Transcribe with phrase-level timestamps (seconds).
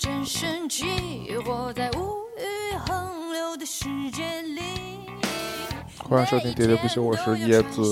[0.00, 0.86] 真神奇，
[1.44, 4.62] 活在无语横流的世界里。
[5.98, 7.82] 欢迎收听喋喋不休，我是椰子。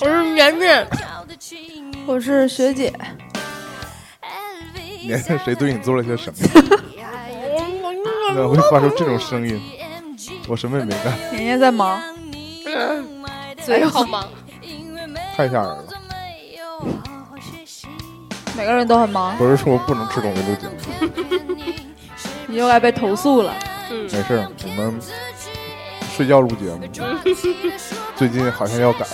[0.00, 0.88] 我是绵绵，
[2.06, 2.90] 我是学姐。
[5.02, 6.38] 年年谁对你做了些什么？
[8.28, 9.60] 怎么会发出这种声音？
[10.48, 12.00] 我什么也没干，年年在忙，
[13.62, 14.26] 嘴好忙。
[15.36, 15.85] 太吓人了。
[18.56, 20.72] 每个人都很忙，不是说不能吃东西录节目，
[22.46, 23.52] 你又该被投诉了。
[23.90, 24.98] 嗯，没事儿，我们
[26.16, 26.80] 睡觉录节目，
[28.16, 29.06] 最近好像要改，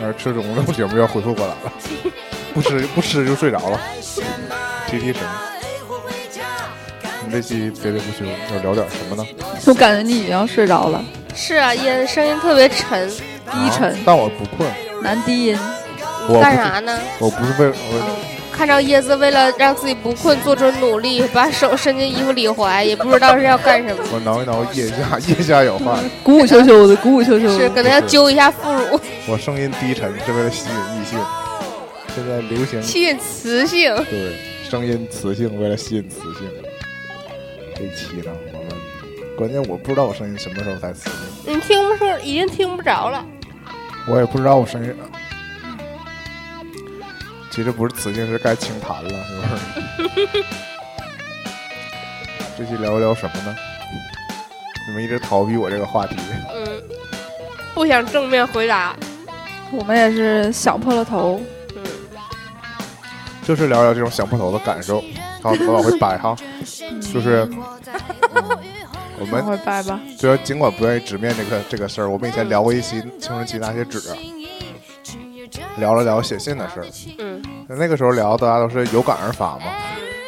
[0.00, 1.72] 但是吃中午录节目要恢复过来了，
[2.54, 3.78] 不吃不吃就睡着了，
[4.88, 5.22] 提提神。
[7.20, 9.24] 我们这期喋喋不休要聊点什么呢？
[9.66, 13.92] 我感觉你已经要睡着了，是啊，也声音特别沉，低沉。
[13.92, 14.68] 啊，但我不困，
[15.02, 15.58] 男低音。
[16.28, 16.98] 我干啥呢？
[17.18, 24.02] 我不是为了我嗯，看着椰子为了让自己不困做出努力，把手伸进衣服里怀，也不知道是要干什么。
[24.12, 25.98] 我挠一挠腋下，腋下有汗。
[26.22, 27.58] 鼓鼓秋秋的，鼓鼓秋秋的。
[27.58, 31.18] 是可能要揪一下副乳， 我声音低沉是为了吸引异性，
[32.14, 33.94] 现在流行吸引雌性。
[34.10, 34.36] 对
[34.68, 36.48] 声音雌性，为了吸引雌性。
[37.74, 38.80] 这期呢，我们
[39.36, 43.24] 关键我不知道我声音什么时候才磁性，你听不出，已经听不着了。
[44.08, 44.94] 我也不知道我声音。
[47.54, 50.44] 其实不是雌性，是该清痰了，是不是？
[52.58, 53.54] 这期聊一聊什么呢？
[54.88, 56.16] 你们一直逃避我这个话题，
[56.52, 56.82] 嗯，
[57.72, 58.96] 不想正面回答。
[59.70, 61.40] 我们也是想破了头。
[61.76, 61.82] 嗯，
[63.44, 65.00] 就是聊聊这种想破头的感受。
[65.40, 66.36] 好， 我往回掰哈，
[67.12, 67.62] 就是、嗯
[69.16, 70.00] 我们往回掰吧。
[70.18, 74.00] 虽然尽管不愿意直面这个这个事儿，我们以前聊过一期青春期那些纸，
[75.76, 76.86] 聊了聊写信的事儿。
[77.18, 79.66] 嗯，那个时候聊，大家都是有感而发嘛，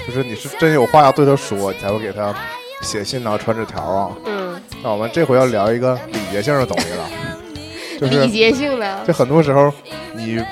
[0.07, 2.35] 就是你是真有话要对他说，你才会给他
[2.83, 4.11] 写信啊、传纸条啊。
[4.27, 7.09] 嗯，那我们这回要聊一个礼节性的东西了，
[8.01, 9.13] 就是礼节性的就。
[9.13, 9.73] 很多时候
[10.15, 10.45] 你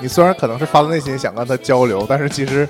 [0.00, 2.68] 你虽然可能是发自内心想跟他交流，但是其实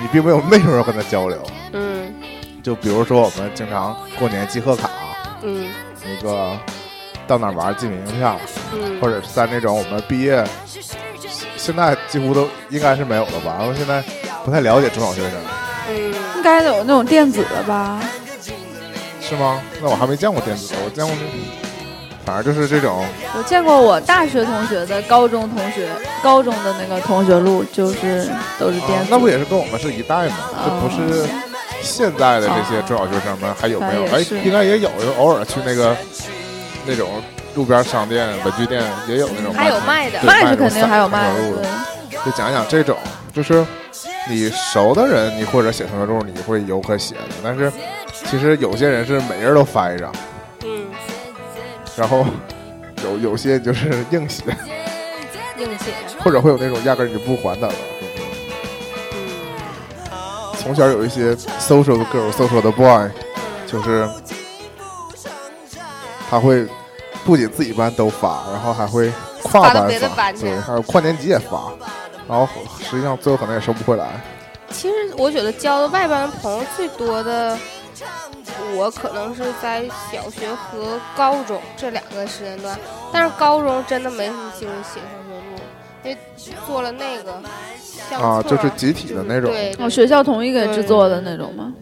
[0.00, 1.38] 你并没有内容要跟他交流。
[1.72, 2.12] 嗯
[2.60, 4.90] 就比如说我们经常过年寄贺卡，
[5.42, 5.68] 嗯
[6.04, 6.58] 那个
[7.26, 8.36] 到哪玩寄明信片，
[8.74, 10.44] 嗯，或者是在那种我们毕业，
[11.68, 13.58] 现在几乎都应该是没有了吧？
[13.60, 14.02] 我现在
[14.42, 15.32] 不太了解中小学生，
[15.90, 18.00] 嗯应该有那种电子的吧？
[19.20, 19.60] 是吗？
[19.82, 23.04] 那我还没见过电子的，我见过那，反正就是这种，
[23.36, 25.90] 我见过我大学同学的高中同学，
[26.22, 29.04] 高中的那个同学录，就是都是电子。
[29.04, 30.36] 啊那不也是跟我们是一代吗？
[30.64, 31.28] 这哦不是
[31.82, 34.06] 现在的这些中小学生们还有没有？
[34.06, 35.94] 哎应该也有，就偶尔去那个
[36.86, 37.22] 那种
[37.54, 41.62] 路边商店、文具店也有那种还有卖的卖是肯定还有卖的。
[42.24, 42.96] 就讲讲这种，
[43.32, 43.64] 就是
[44.28, 47.22] 你熟的人，你或者写同学录，你会有可写的。
[47.42, 47.72] 但是
[48.12, 50.12] 其实有些人是每人都发一张，
[50.64, 50.86] 嗯，
[51.96, 52.26] 然后
[53.04, 54.44] 有有些就是硬写，
[55.58, 55.92] 硬写。
[56.20, 57.74] 或者会有那种压根儿你就不还他了。
[59.12, 59.18] 嗯
[60.60, 63.08] 从小有一些 social 的 girl、social 的 boy，
[63.66, 64.06] 就是
[66.28, 66.66] 他会
[67.24, 69.12] 不仅自己班都发，然后还会
[69.42, 71.72] 跨班别的班去对，还有跨年级也发，
[72.28, 72.48] 然后
[72.80, 74.20] 实际上最后可能也收不回来。
[74.70, 77.56] 其实我觉得交的外班朋友最多的，
[78.76, 82.78] 我可能是在小学和高中这两个时间段，
[83.12, 85.62] 但是高中真的没什么机会写同学录，
[86.04, 86.18] 因为
[86.66, 87.40] 做了那个
[88.10, 89.50] 相啊，册就是集体的那种。
[89.50, 91.72] 对，哦，学校统一给制作的那种吗？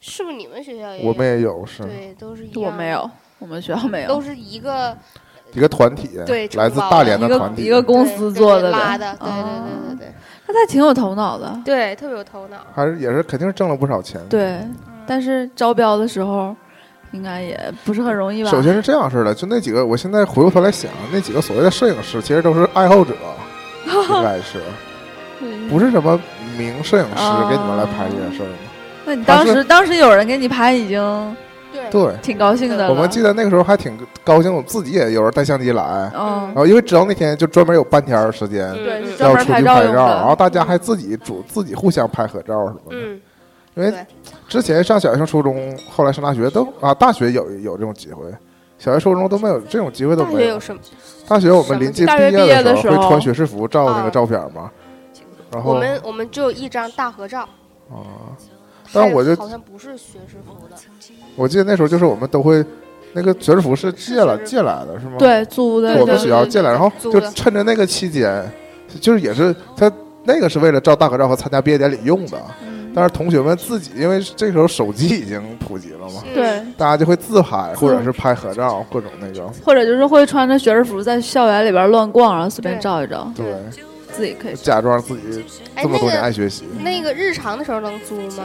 [0.00, 1.08] 是不是你们学校也有？
[1.08, 4.08] 我们也有，是对，都是一样我没有，我们学校没有。
[4.08, 4.96] 都是一个
[5.52, 10.14] 一个团体，对来自大连的团体，一个公司做的的，对对哦对对对
[10.46, 11.58] 那他挺有头脑的。
[11.64, 12.58] 对，特别有头脑。
[12.74, 14.60] 还是也是肯定是挣了不少钱。，对，
[15.06, 16.54] 但是招标的时候
[17.12, 18.50] 应该也不是很容易吧？
[18.50, 23.14] 首先是这样式的，就那几个，我现在回过头来想，那几个所谓的摄影师，其实都是爱好者，
[23.86, 24.60] 应该是
[25.68, 26.20] 不是什么
[26.58, 28.54] 名摄影师哦给你们来拍这件事儿吗？
[29.06, 31.36] 那你当时当时有人给你拍，已经
[31.72, 32.88] 对对，挺高兴的。
[32.88, 36.46] 我们记得那个时候还挺高兴，我自己也有人带相机来，嗯。
[36.46, 38.68] 然，后因为知道那天就专门有半天时间
[39.18, 40.06] 要出去拍拍照。
[40.06, 42.96] 然后大家还自己主自己互相拍合照什么的。
[42.96, 43.20] 嗯，
[43.74, 44.06] 因为
[44.48, 48.24] 之前上小学、上初中，后来上大学都啊，大学有有这种机会，
[48.78, 50.38] 小学、初中都没有这种机会都没有。
[50.38, 50.60] 大学有。
[50.60, 50.80] 什么？
[51.28, 54.68] 大学我们临近大学毕业业的时候会穿学士服照那个啊照片嘛，
[55.52, 57.42] 然后我们我们只有一张大合照，
[57.88, 58.34] 啊，
[58.92, 60.76] 但是我就好像不是学士服的，
[61.40, 62.62] 我记得那时候就是我们都会
[63.14, 66.18] 那个学士服是借了借来的是吗？，对租的，我们对。
[66.18, 68.44] 学校借来，然后就趁着那个期间，
[69.00, 69.90] 就是也是他
[70.24, 72.38] 那个是为了照大合照和参加毕业典礼用的。
[72.62, 72.92] 嗯。
[72.92, 79.46] 但是同学们自己，因为这时候手机已经普及了嘛，嗯对，大家就会自拍或者是拍合照，各种那个。
[79.64, 83.46] 或者就是会穿着学士服在校园里边乱逛，然后随便照一照，对，
[84.12, 84.54] 自己可以。
[84.54, 86.64] 假装自己哎，这么多年爱学习。
[86.80, 88.44] 那个日常的时候能租吗？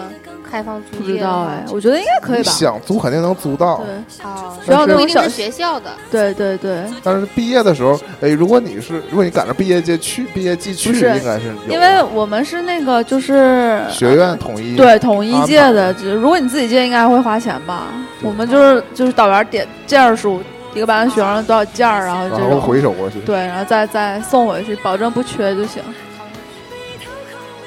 [0.50, 2.52] 开放租不知道哎，我觉得应该可以吧。
[2.52, 17.88] 想租肯定能租到，对啊，学校那种小不一定是学校的，对对对，但是毕业的时候，哎，如果你是如果你赶上毕业季去，毕业季去应该是因为我们是那个就是学院统一对统一安排届的，只如果你自己借，应该会花钱吧？
[18.22, 20.42] 我们就是就是导员点件数，
[20.76, 23.20] 一个班的学生多少件儿，然后这然后种回收过去。
[23.22, 25.82] 对，然后再再送回去，保证不缺就行。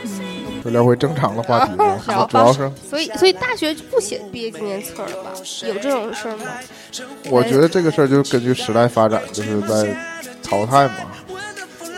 [0.05, 5.31] 嗯，就聊回正常的话题吧聊吧，主要是所以所以大学就不写毕业纪念册了吧？
[5.67, 6.45] 有这种事儿吗？
[7.31, 9.97] 我觉得这个事儿就是根据时代发展，就是在
[10.43, 10.95] 淘汰嘛。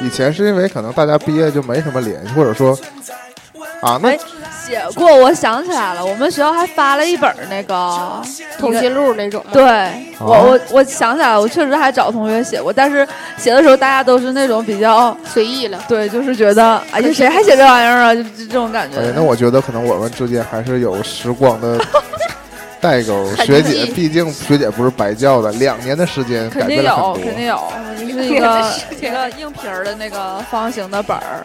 [0.00, 2.78] 以前是因为可能大家毕业就没什么联系，或者说
[3.82, 4.18] 啊，那哎，
[4.66, 8.22] 写过，我想起来了，我们学校还发了一本那个
[8.58, 9.50] 通讯录那种吗？
[9.52, 9.62] 对
[10.18, 15.82] 我我我想起来了，我确实还找同学写过，但是写的时候大家都是那种比较随意了。
[15.88, 18.98] 对，就是觉得哎呀谁还写这玩意儿啊，就就这种感觉。
[18.98, 21.78] 哎，那我觉得可能我们之间还是有时光的
[22.80, 23.26] 代沟。
[23.36, 27.24] 学姐，毕竟学姐不是白教的，两年的时间改肯定有，变了很多。
[27.24, 28.64] 肯定有，我就是一个
[29.00, 31.44] 一个硬皮儿的那个方形的本儿，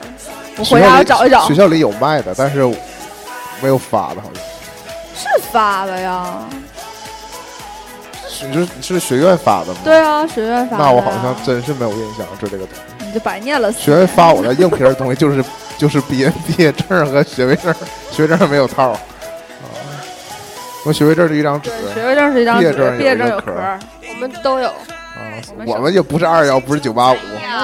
[0.58, 1.56] 我回家找一找学。
[1.56, 2.66] 校里有卖的，但是
[3.62, 4.44] 没有发的，好像
[5.16, 6.40] 是发的呀？
[8.28, 9.80] 是你是你是学院发的吗？
[9.84, 10.84] 对啊，学院发的。
[10.84, 13.06] 那我好像真是没有印象，就这个东西。
[13.06, 15.44] 你就白念了学院发我的硬皮儿的东西就是
[15.78, 17.74] 就是毕业毕业证和学位证，
[18.12, 18.90] 学位证没有套。
[18.90, 19.00] 啊，
[20.86, 23.54] 我学位证是一张纸，学位证是一张纸毕业证，有毕业证一个壳
[24.10, 24.68] 我们都有。
[24.68, 24.76] 啊，
[25.66, 27.18] 我们也不是二幺，不是九八五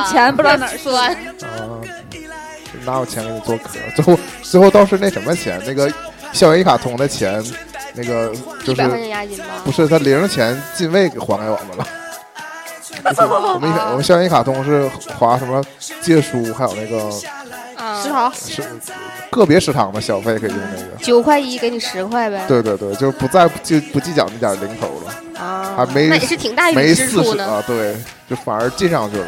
[0.09, 1.11] 钱不知道哪儿去酸。
[1.11, 1.83] 啊，
[2.86, 3.80] 哪有钱给你做壳？
[3.95, 5.92] 最后最后倒是那什么钱，那个
[6.33, 7.44] 校园一卡通的钱，
[7.94, 8.31] 那个
[8.66, 9.72] 就是百块钱押金吧不。
[9.72, 11.88] 是他零钱进位给还给我们了。
[13.54, 14.88] 我们一我们校园一卡通是
[15.18, 15.63] 划什么
[16.01, 17.10] 借书，还有那个
[17.75, 18.62] 啊，食堂是
[19.31, 21.04] 个别食堂的消费可以用那个。
[21.04, 22.44] 九块一给你十块呗。
[22.48, 27.24] 对对对，就不再就不计较那点零头了，啊，还没那也是挺大一笔支出呢。
[27.24, 27.95] 四十啊，对，
[28.30, 29.25] 就反而进上去了，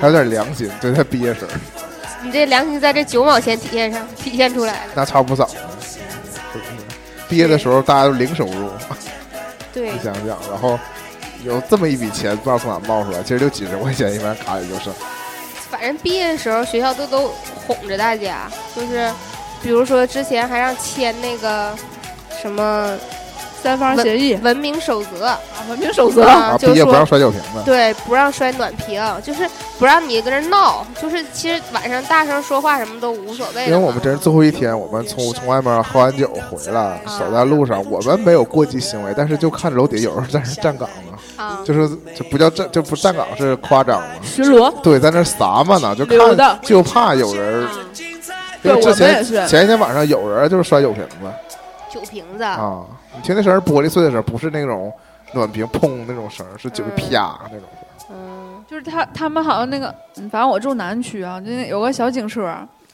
[0.00, 1.46] 还嗯，有点良心，对他毕业生
[2.22, 4.92] 你这良心在这九毛钱体现上体现出来了。
[4.94, 5.60] 那差不少呢。
[5.80, 5.98] 是
[6.58, 6.70] 不是
[7.28, 8.70] 毕业的时候大家都零收入，
[9.72, 10.78] 对你，想想，然后
[11.44, 14.92] 有这么一笔钱不知道从哪冒出来，其实就几十块钱，一般卡里就剩。
[15.70, 17.28] 反正毕业的时候学校都都
[17.66, 19.08] 哄着大家，就是
[19.62, 21.72] 比如说之前还让签那个
[22.42, 22.98] 什么
[23.62, 26.22] 三方协议、文明守则，文明守则。
[26.24, 27.62] 啊，就说毕业不让摔酒瓶子。
[27.64, 29.48] 对，不让摔暖瓶，就是
[29.78, 33.66] 不让你跟人闹，就是其实晚上大声说话什么都无所谓。
[33.66, 37.18] 因为我们这是最后一天，我们从从外面喝完酒回来，啊。
[37.18, 44.08] 走在路上，我们没有过激行为，但是就看着楼底有人在那站岗呢，啊，就是这不叫站，就不站岗是夸张了。
[44.22, 47.68] 巡逻，对，在那撒嘛呢，就看就怕有人，
[48.62, 49.46] 因对之前也是。
[49.46, 51.30] 前一天晚上有人就是摔酒瓶子。
[51.92, 52.82] 酒瓶子，啊，
[53.14, 54.92] 你听那声玻璃碎的声儿，不是那种
[55.32, 57.68] 暖瓶砰那种声儿，是酒嗯啪那种。
[58.12, 62.44] 嗯就是他他们好像那个，嗯反正我住南区啊，就那有个小警车，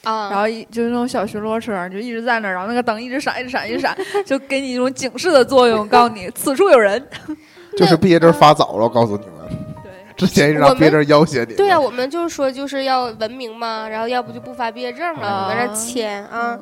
[0.04, 7.02] 啊，然后一就是那种小巡逻车，就一直在那儿，然后那个灯一直闪，一直闪，一直闪， 就给你一种警示的作用，告诉你此处有人。
[7.76, 9.34] 就是毕业证发早了，我告诉你们，
[9.82, 11.54] 对，之前一直让毕业证要挟你。
[11.54, 16.58] 对啊，我们就是说就是要文明嘛，然后要不就不发毕业证了，啊你在那签啊，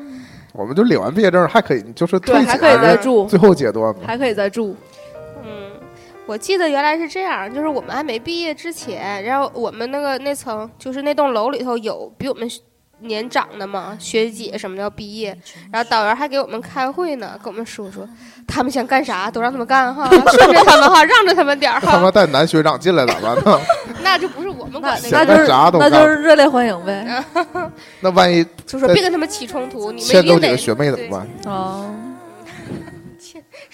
[0.53, 4.01] 我们就领完毕业证还可以，就是退对，还可以再住，最后阶段嘛。
[4.05, 4.77] 还可以再住。
[6.25, 6.27] 嗯。
[6.27, 12.49] 我记得原来是这样，就是我们还没毕业之前，然后我们那个那层就是那栋楼里头有比我们
[13.01, 15.37] 年长的嘛，学姐什么的要毕业，
[15.71, 18.09] 然后导员还给我们开会呢，跟我们说说
[18.47, 23.61] 他们想干啥都让他们干哈，顺着他们哈，让着他们点儿哈， 他们带男学长进来咋办呢？
[24.03, 27.23] 那就不是我们管的，想那就是那就是热烈欢迎呗。
[28.01, 31.53] 那万一 就说别跟他们起冲突，你们一定得欠走几个学妹怎么办？
[31.53, 31.95] 哦，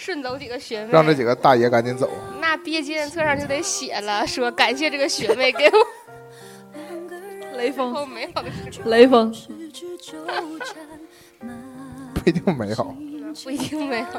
[0.01, 2.09] 顺走几个学妹，让这几个大爷赶紧走。
[2.41, 5.73] 那毕业纪念册上就得写了，说感谢这个学妹给我
[7.59, 9.31] 雷锋，后美好的时光，雷锋，
[12.15, 12.97] 不一定美好。
[13.45, 14.19] 不一定美好，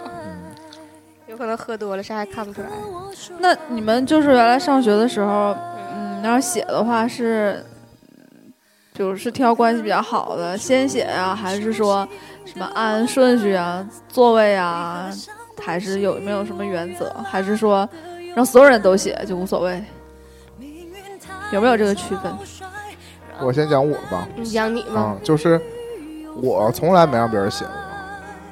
[1.26, 2.68] 有可能喝多了啥也看不出来。
[3.40, 5.58] 那你们就是原来上学的时候，
[5.96, 7.66] 嗯，要是写的话是，
[8.94, 12.08] 就是挑关系比较好的先写呀、还是说
[12.46, 15.12] 什么按顺序啊、座位啊，
[15.64, 17.14] 还是有没有什么原则？
[17.24, 17.88] 还是说
[18.36, 19.84] 让所有人都写就无所谓？
[21.52, 22.32] 有没有这个区分？
[23.42, 25.60] 我先讲我吧，你讲你吧，啊，就是
[26.42, 27.74] 我从来没让别人写过，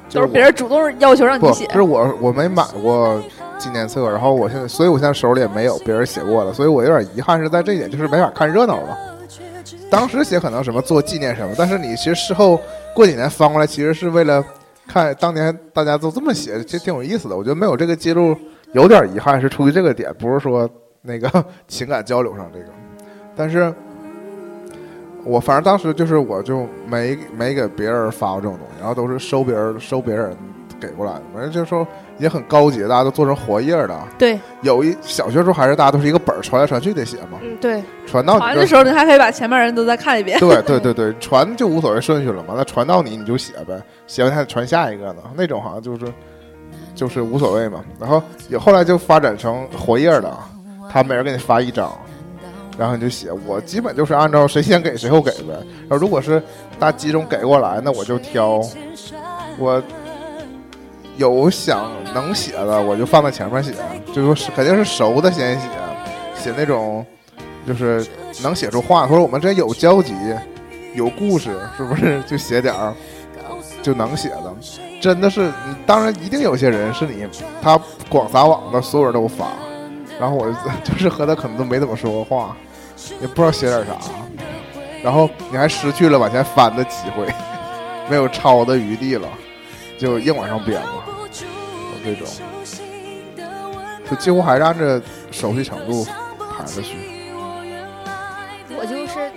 [0.08, 1.68] 就都是别人主动要求让你不写。
[1.72, 3.22] 是我我没买过
[3.56, 8.98] 纪念册，然后我现在，所以我现在手里也没有别人写过的，所以我有点遗憾是在这一点，就是没法看热闹了。
[9.88, 12.60] 当时写可能什么做纪念什么，但是你其实事后
[12.94, 14.44] 过几年翻过来，其实是为了
[14.92, 17.36] 看当年大家都这么写，其实挺有意思的。
[17.36, 18.36] 我觉得没有这个记录
[18.72, 20.68] 有点遗憾，是出于这个点，不是说
[21.02, 22.66] 那个 情感交流上这个。
[23.36, 23.72] 但是，
[25.24, 30.36] 我反正当时就是我就没没给别人发过这种东西，然后都是收别人收别人
[30.80, 31.86] 给过来的，反正就是说
[32.18, 34.00] 也很高级，大家都做成活页的。
[34.18, 40.40] 对，有一小学时候还是大家都是一个本儿传来传去的写嘛，嗯，对，传到你传的时候，你还可以把前面人都再看一遍。
[40.40, 46.12] 对对对对，传就无所谓顺序了嘛，那传到你你就写呗，写完还得传下一个呢，那种好像就是
[46.94, 47.84] 就是无所谓嘛。
[48.00, 50.36] 然后也后来就发展成活页的，
[50.90, 51.92] 他每人给你发一张，
[52.78, 53.30] 然后你就写。
[53.46, 55.54] 我基本就是按照谁先给谁后给呗。
[55.88, 56.42] 然后如果是
[56.78, 58.60] 大集中给过来，那我就挑
[59.58, 59.82] 我
[61.20, 63.74] 有想能写的，我就放在前面写，
[64.14, 64.84] 就说是肯定是？
[64.84, 65.68] 熟的先写，
[66.34, 67.04] 写那种
[67.66, 68.04] 就是
[68.42, 70.14] 能写出话，或者我们这有交集、
[70.94, 72.22] 有故事，是不是？
[72.22, 72.94] 就写点儿。
[73.82, 74.54] 就能写的？
[75.00, 75.50] 真的是，
[75.86, 77.26] 当然一定有些人是你
[77.62, 79.46] 他广撒网的，所有人都发，
[80.20, 82.54] 然后我就是和他可能都没怎么说过话，
[83.22, 83.94] 也不知道写点啥，
[85.02, 87.26] 然后你还失去了往前翻的机会，
[88.10, 89.26] 没有抄的余地了，
[89.98, 91.04] 就硬往上编了，
[92.04, 92.26] 这种，
[94.08, 96.04] 就几乎还是按着熟悉程度
[96.56, 96.96] 排着序。
[98.82, 99.30] 我就是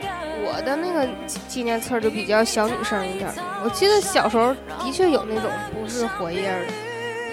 [0.46, 3.34] 我的那个纪纪念册就比较小女生一点儿。
[3.64, 6.74] 我记得小时候的确有那种不是活页儿的，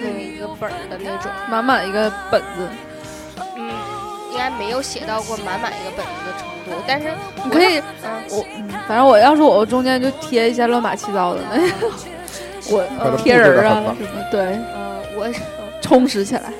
[0.01, 2.67] 那个一个本儿的那种，满满一个本子，
[3.55, 3.71] 嗯，
[4.31, 7.07] 应该没有写到过满满一个本子的程度，但是
[7.45, 11.87] 你可以，嗯，我嗯，反正我要是我，我中间就贴一些乱七八糟的那个，
[12.75, 13.95] 我贴人儿啊什么，
[14.29, 14.41] 对，
[14.73, 14.80] 呃，
[15.21, 16.51] 我充实起来。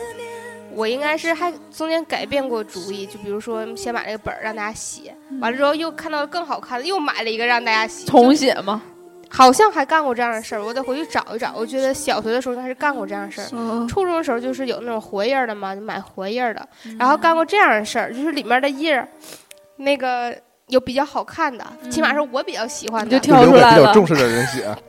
[0.73, 8.81] 我应该是还中间改变过主意，就比如说先买了个本儿让大家写，完了之后又看到更好看的，又买了一个让大家写，重写吗，
[9.29, 11.53] 好像还干过这样的事儿，我得回去找一找。
[11.57, 13.47] 我觉得小学的时候应该是干过这样的事儿。
[13.51, 16.65] 嗯，初中的时候就是有那种活页儿的嘛，就买活页儿的，
[16.97, 19.05] 然后干过这样的事儿，就是里面的页儿，
[19.75, 20.33] 那个
[20.67, 23.77] 有比较好看的，起码是我比较喜欢的，就挑出来了。
[23.77, 24.65] 比较重视的人写，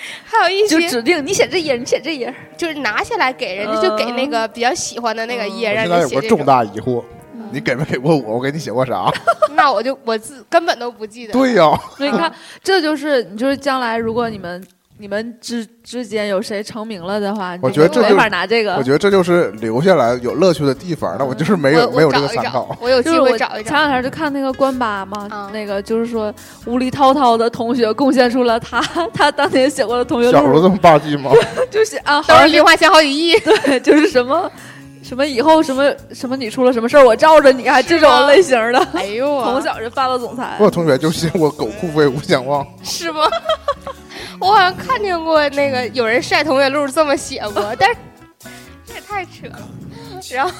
[0.24, 6.44] 还有一些就指定你写这页，你写这页，就是拿下来给人家，就给那个比较喜欢的那个页，我让现在有个重。
[6.44, 7.02] 大疑惑，
[7.50, 8.36] 你给没给过我？
[8.36, 9.10] 我给你写过啥？
[9.54, 11.32] 那我就我自根本都不记得。
[11.32, 14.64] 对呀、所以你看，这就是你就是将来如果你们
[15.00, 18.82] 你们之之间有谁成名了的话，我你就没觉得这就法拿这个我。
[18.82, 21.14] 觉得这就是留下来有乐趣的地方。
[21.18, 22.76] 那我就是没有没有这个参考。
[22.80, 23.70] 我有机会找一找。
[23.70, 26.34] 前两天就看那个关八嘛，啊那个就是说
[26.66, 28.80] 无力滔滔的同学贡献出了他
[29.14, 31.30] 他当年写过的同学录，小时候这么霸气吗？
[31.70, 34.50] 就是啊，好都是像零花钱好几亿， 对，就是什么
[35.02, 40.64] 什么以后什么什么你出了什么事儿我罩着你，还这种类型的，哎呦啊从小就霸道总裁我。
[40.64, 43.20] 有同学就写我狗酷飞无相忘，是吗？
[44.40, 47.96] 我好像看见过那个有人晒同学录这么写过，但是
[48.86, 49.68] 这也太扯了。
[50.30, 50.52] 然后，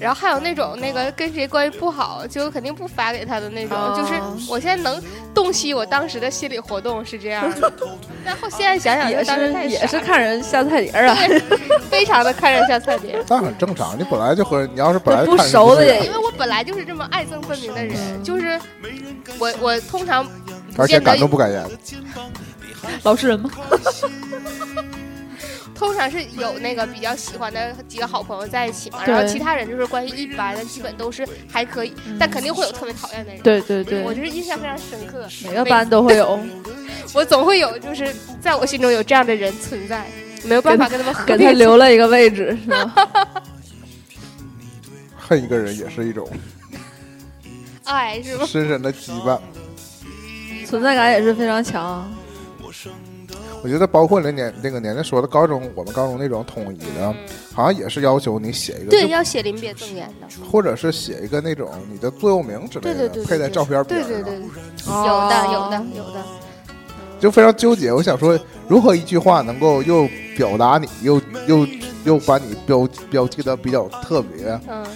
[0.00, 3.76] 然后还有那种那个跟谁关系不好，就肯定不发给他的那种。
[3.76, 5.02] 哦就是我现在能
[5.34, 7.72] 洞悉我当时的心理活动是这样的，
[8.24, 11.16] 然后现在想想，也当时也是看人下菜碟儿啊，
[11.90, 13.22] 非常的看人下菜碟。
[13.28, 13.98] 但很正常。
[13.98, 18.60] 你本来就和你要是本来不熟的因为我本来就是这么爱憎分明的人，就是
[19.38, 20.26] 我我通常
[20.76, 21.64] 而且敢怒不敢言。
[23.02, 23.50] 老实人吗？
[25.74, 33.40] 通常是有那个比较喜欢的几个好朋友在一起嘛，然后其他人就是关系一般，的基本都是还可以，但肯定会有特别讨厌的人。
[33.42, 36.40] 对对对我，就是印象非常深刻，每个班都会有，
[37.14, 40.04] 我总会有，就是在我心中有这样的人存在，
[40.42, 42.92] 没有办法跟他们和给他留了一个位置，是吗？
[45.16, 46.28] 恨一个人也是一种
[47.84, 48.44] 爱，是吗？
[48.44, 49.38] 深深的羁绊。
[50.66, 52.12] 存在感也是非常强。
[53.62, 57.14] 我觉得包括那年那个年代说的高中，我们高中那种统一的，
[57.52, 64.48] 好像也是要求你写一个，对，要写临别赠言的，或者是写一个那种你的座右铭之类的，对对对，对配在照片边上，对对对，对
[64.86, 66.24] 哦有的有的有的，
[67.18, 67.92] 就非常纠结。
[67.92, 68.38] 我想说，
[68.68, 71.66] 如何一句话能够又表达你，又又
[72.04, 74.86] 又把你标标记的比较特别，嗯，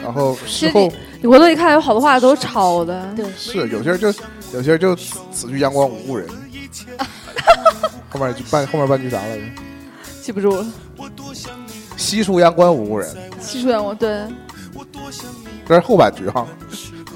[0.00, 3.12] 然后事后你回头一看，有好多话都是抄的。
[3.16, 4.06] 对，是有些人就
[4.52, 6.28] 有些人就此此去阳光无故人，
[8.12, 9.44] 后面半后面半句啥来着？
[10.20, 10.66] 记不住了。
[11.96, 14.26] 西出阳关无故人，西出阳关，对，
[15.66, 16.46] 这是后半句哈。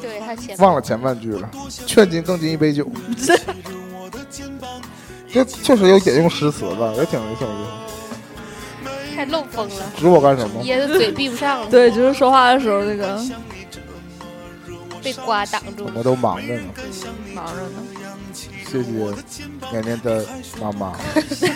[0.01, 1.51] 对，还前忘了前半句了。
[1.87, 2.91] 劝君更尽一杯酒。
[5.31, 7.71] 这确实有点用诗词吧，也挺挺有意思。
[9.15, 10.63] 太漏风了，指我干什么？
[10.63, 13.21] 噎的嘴闭不上了，对，就是说话的时候那个
[15.03, 15.91] 被瓜挡住了。
[15.91, 16.69] 我们都忙着呢。
[17.35, 17.83] 忙着呢。
[18.83, 20.25] 谢谢年年的
[20.61, 20.93] 妈妈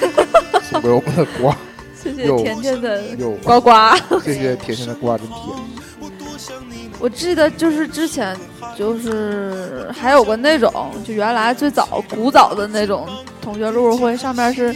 [0.71, 1.57] 送给我们的瓜，
[2.01, 3.71] 谢谢甜甜的有呱呱。
[4.23, 5.39] 谢谢甜甜的瓜真甜。
[6.99, 8.37] 我记得就是之前
[8.77, 13.09] 就是还有过那种，就原来最早古早的那种
[13.41, 14.75] 同学录会，上面是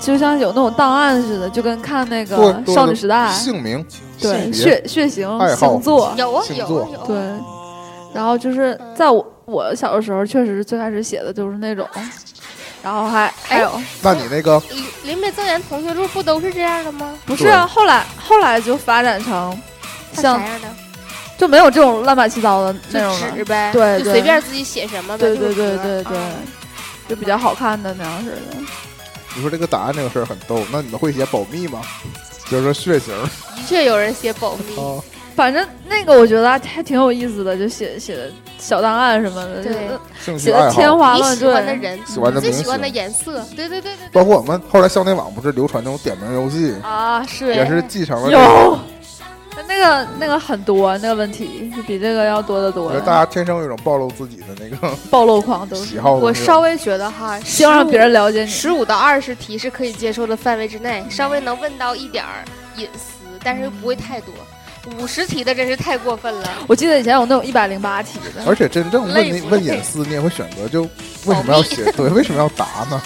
[0.00, 3.84] 就像有那种档案似的，就跟看那个少女时代，姓名
[4.20, 7.16] 对血血型星座，有啊星座有啊有啊，对。
[8.12, 11.88] 然后就是在我我小的时候，确实是最开始写的就是那种，
[12.82, 17.18] 然后还还有那你那个林林北赠言同学录不都是这样的吗？
[17.26, 19.60] 不是啊，后来后来就发展成
[20.12, 20.68] 像像啥样的？
[21.36, 25.26] 就没有这种乱七八糟的那种了，纸呗，就对对随便自己写什么呗。
[25.26, 26.32] 对对对对对啊，
[27.08, 28.36] 就比较好看的那样似的。
[29.34, 31.80] 你说这个答案这个事儿很逗，那你们会写保密吗？
[32.50, 34.76] 就是说血型的确有人写保密。
[34.76, 35.00] 啊，
[35.34, 41.48] 反正那个我觉得还挺有意思的，就写写的小档案什么的，写的天花乱坠。
[41.48, 43.92] 喜欢的人，喜欢的最喜欢的，颜色，对对对。
[44.12, 48.78] 包括我们后来校内网不是流传那种点名游戏，啊，是也是继承了这有个。
[49.68, 53.04] 那个那个很多，那个问题就比这个要多得多我觉得。
[53.04, 56.00] 大家天生有一种暴露自己的那个 暴露狂都是。
[56.00, 58.50] 我稍微觉得哈，希望让别人了解你。
[58.50, 62.44] 十五到二十题是可以接受的范围之内，稍微能问到一点儿
[62.76, 64.32] 隐私，但是又不会太多。
[64.98, 66.48] 五十题的真是太过分了。
[66.66, 70.82] 我记得以前有那种一百零八题的，而且真正问你问隐私，你也会选择就
[71.26, 71.84] 为什么要写？
[71.92, 73.00] 对，为什么要答呢？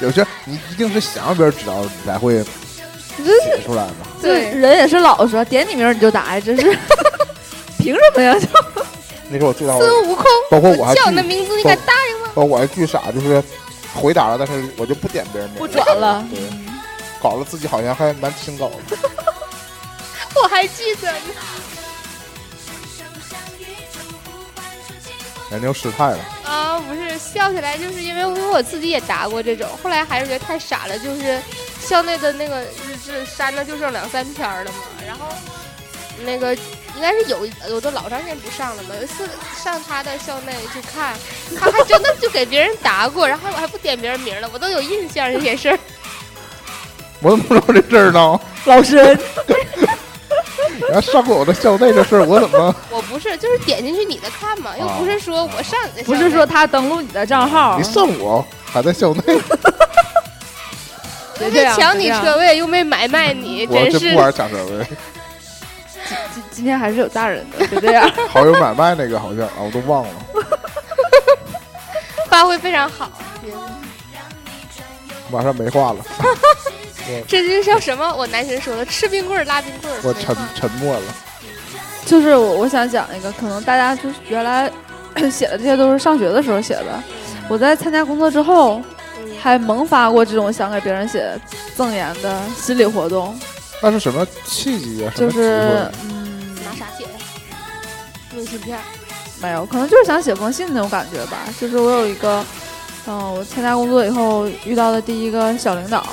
[0.00, 2.42] 有些你一定是想让别人知道，你才会
[3.16, 3.94] 写出来嘛。
[4.20, 6.76] 对人也是老实，点你名你就答呀，真是
[7.78, 8.34] 凭什么呀？
[8.38, 8.46] 就
[9.30, 12.30] 那时候我最大，孙悟空，包括我还叫你的名字，你敢答应吗？
[12.34, 13.42] 包括我还巨傻，就是
[13.94, 16.40] 回答了，但是我就不点别人名，不转了对，
[17.22, 18.96] 搞得自己好像还蛮清高的。
[20.42, 21.18] 我还记得呢。
[25.50, 31.38] 人家又失态了，啊，不是笑起来，就是因为因为我自己也答过这种，后来还是觉得太傻了，就是
[31.78, 35.26] 校内的那个日志删的就剩两三篇儿了嘛，然后
[36.24, 39.28] 那个应该是有有的老长时间不上了嘛，有一次
[39.62, 41.14] 上他的校内去看，
[41.60, 45.78] 他还真的就给别人答过，然后我还不点别人名了，我都有印象这些事儿。
[47.20, 48.40] 我怎么不知道这事儿呢？
[48.64, 49.18] 老师，
[50.90, 59.22] 然后上过我的校内这事儿，我怎么 我不是，就是点进去你的看嘛，又不是说我上你的不是说他登录你的账号你，上我还在校内？
[59.26, 59.34] 又
[61.48, 64.86] 没别这样抢你车位，又没买卖你， 真是这不玩抢车位，
[66.34, 68.10] 今今天还是有大人的，就这样。
[68.28, 70.10] 好友买卖那个好像啊，我都忘了。
[72.28, 73.10] 发挥非常好。
[75.30, 76.04] 马上没话了，
[77.26, 78.14] 这就叫什么？
[78.14, 79.98] 我男神说的，吃冰棍儿拉冰棍儿。
[80.02, 81.02] 我沉沉默了。
[82.04, 84.70] 就是我我想讲一个，可能大家就是原来
[85.30, 87.02] 写的这些都是上学的时候写的，
[87.48, 88.80] 我在参加工作之后，
[89.18, 91.38] 嗯还萌发过这种想给别人写
[91.76, 93.38] 赠言的心理活动，
[93.82, 95.12] 那是什么契机啊？
[95.16, 97.10] 什么机就是嗯，拿啥写的？
[98.34, 98.78] 明信片。
[99.40, 101.38] 没有，可能就是想写封信那种感觉吧。
[101.60, 102.44] 就是我有一个，
[103.06, 106.06] 嗯、我参加工作以后遇到的第一个小领导，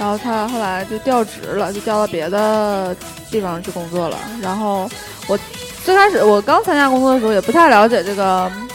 [0.00, 2.96] 然后他后来就调职了，就调到别的
[3.30, 4.18] 地方去工作了。
[4.40, 4.90] 然后
[5.26, 5.38] 我
[5.84, 8.68] 最开始我刚参加工作的时候也不太了解这个嗯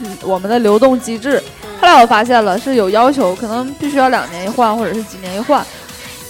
[0.00, 1.42] 嗯我们的流动机制，
[1.78, 5.62] 后来我发现了是有要求，可能必须要两年一换或者是几年一换。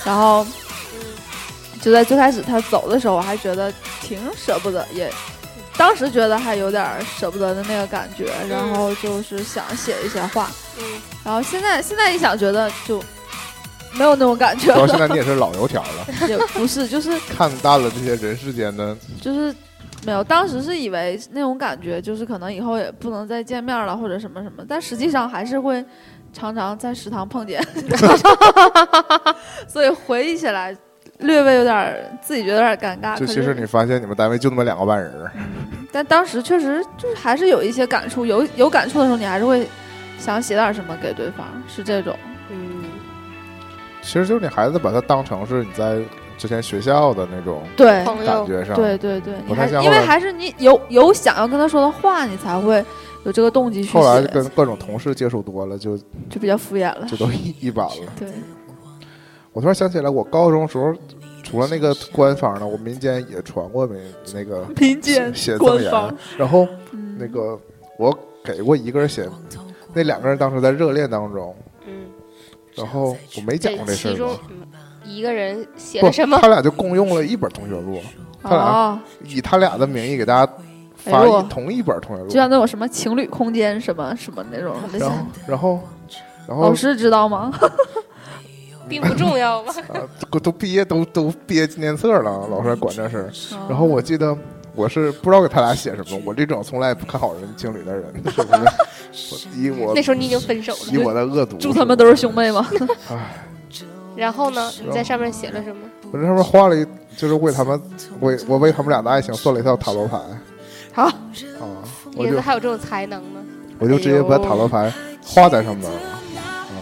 [0.05, 0.45] 然后
[1.81, 5.09] 就在最开始他走的时候，我还觉得挺舍不得，也
[5.77, 6.85] 当时觉得还有点
[7.17, 10.51] 舍不得的那个感觉，然后就是想写一些话。
[10.81, 10.85] 嗯，
[11.25, 13.01] 然后现在现在一想，觉得就
[13.95, 18.97] 没有那种感觉主要现了，在你也是老油条了， 也不是，就是看淡了这些人世间的。
[19.21, 19.55] 就是
[20.05, 20.25] 没有。
[20.25, 25.85] 当时是以为那种感觉，就是可能以后也不能再见面了，或者什么什么，但实际上还是会
[26.33, 27.63] 常常在食堂碰见，
[29.69, 30.77] 所以回忆起来
[31.19, 33.19] 略微有点儿自己觉得有点儿尴尬。
[33.19, 35.31] 就其实你发现你们单位就那么两个半人儿，
[35.93, 39.69] 但当时确实就是还是有一些感触，有有感触的时候，你还是会
[40.19, 42.17] 想写点什么给对方，是这种。
[42.51, 42.83] 嗯，
[44.03, 45.99] 其实就是你孩子把它当成是你在
[46.37, 52.85] 之前学校的那种对，感觉上，对对对，不太像后来还是你有有想要跟他说的话，你才会
[53.25, 55.97] 有这个动机去后来，跟各种同事接触多了，就
[56.29, 57.17] 就比较敷衍了就。
[57.17, 57.95] 都一一般了。
[58.19, 58.29] 对，
[59.53, 60.93] 我突然想起来，我高中时候
[61.45, 63.97] 除了那个官方的，我民间也传过没
[64.35, 65.93] 那个民间写赠言
[66.37, 67.57] 然后嗯那个
[67.99, 68.13] 我
[68.43, 69.29] 给过一个人写，
[69.95, 71.72] 那两个人当时在热恋当中，嗯，
[72.75, 74.39] 然后我没讲过这事儿
[75.05, 76.39] 一个人写不的什么？
[76.41, 78.01] 他俩就共用了一本同学录，
[78.43, 80.53] 他俩哦，以他俩的名义给大家
[80.97, 85.81] 发一同一本同学录就，像那种什么情侣空间什么什么那种，然后然后
[86.49, 87.53] 然后老师知道吗？
[88.89, 89.73] 并不重要吧？
[89.95, 93.31] 啊都都毕业都都毕业纪念册了，老师还管这事儿。
[93.69, 94.37] 然后我记得
[94.75, 98.63] 我是不知道给他俩写什么，我这种从来不看好人情侣的人， 是不是？
[99.55, 102.67] 我以我那时候你已经分手了以了，我的恶毒，祝他们都是兄妹吗？
[103.11, 103.47] 唉，
[104.17, 104.71] 然后呢？
[104.85, 105.83] 你在上面写了什么？
[106.11, 107.81] 我这上面画了一，就是为他们
[108.21, 110.19] 为我为他们俩的爱情算了一套塔罗牌
[110.95, 111.13] 好，啊，
[112.17, 113.41] 我你怎么还有这种才能呢？
[113.79, 114.93] 我就直接把塔罗牌
[115.25, 115.99] 画在上面了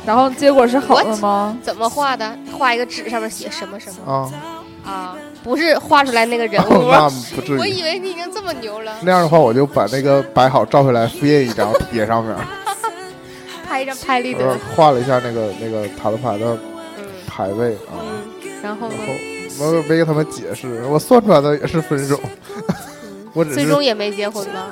[0.07, 1.57] 然后结果是好的吗？
[1.63, 2.37] 怎么画的？
[2.57, 4.33] 画一个纸上面写什么什么啊，
[4.85, 5.17] 啊？
[5.43, 6.91] 不是画出来那个人物。
[6.91, 7.59] 那 不至于。
[7.59, 12.35] 我以为你已经这么牛了，那样的话，我就把那个摆好照下来，复印一张贴上面，
[13.67, 14.57] 拍一张拍立得。
[14.77, 16.59] 画了一下那个那个塔罗牌的
[16.99, 17.99] 嗯牌位啊。
[18.01, 18.23] 嗯，
[18.63, 18.95] 然后呢
[19.59, 19.69] 然？
[19.69, 22.19] 后我没跟他们解释，我算出来的也是分手，
[23.35, 24.67] 我最终也没结婚吧？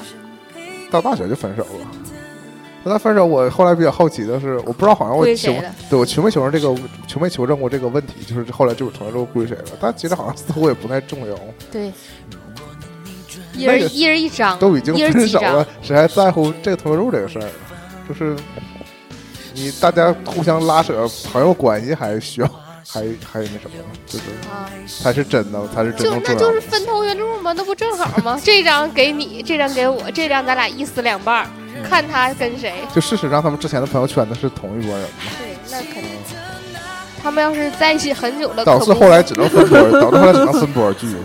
[0.90, 1.86] 到大学就分手了。
[2.88, 5.52] 跟他分手，我后来比较好奇的是，我不知道好像我求？
[5.90, 6.74] 对我求没求证这个
[7.06, 9.64] 求没求证过这个问题，就是后来这本同学录归谁了？
[9.78, 11.36] 但其实好像似乎也不太重要，
[11.70, 11.92] 对，
[13.52, 17.48] 一人一人一张，都已经分手了，谁还在乎这个同学录这个事儿？
[18.08, 18.34] 就是
[19.52, 22.50] 你大家互相拉扯朋友关系，还需要
[22.88, 24.70] 还还有那什么，就是啊？
[25.02, 26.52] 才是真的，才是真的就那就。
[26.52, 27.52] 是分同学录吗？
[27.52, 28.40] 那不正好吗？
[28.42, 31.46] 这张给你，这张给我，这张咱俩一撕两半
[31.82, 32.72] 看他跟谁。
[32.94, 35.08] 就事实上，他们之前的朋友圈子是同一拨人嘛。
[35.38, 36.10] 对，那肯定。
[37.20, 41.16] 他们要是在一起很久了，导致后来只能分波， 导致后来只能分波剧。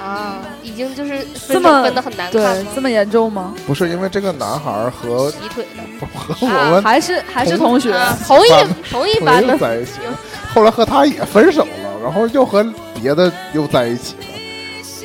[0.00, 2.80] 啊，已经就是这么分的很难看这？
[2.80, 3.54] 么严重吗？
[3.66, 7.92] 不是因为这个男孩儿和劈腿了，和 我们还是还是同学？
[7.92, 8.50] 啊同一
[8.90, 9.92] 同一班的，在一起，
[10.54, 14.24] 后来和他也分手了，然后又和别的又在一起了。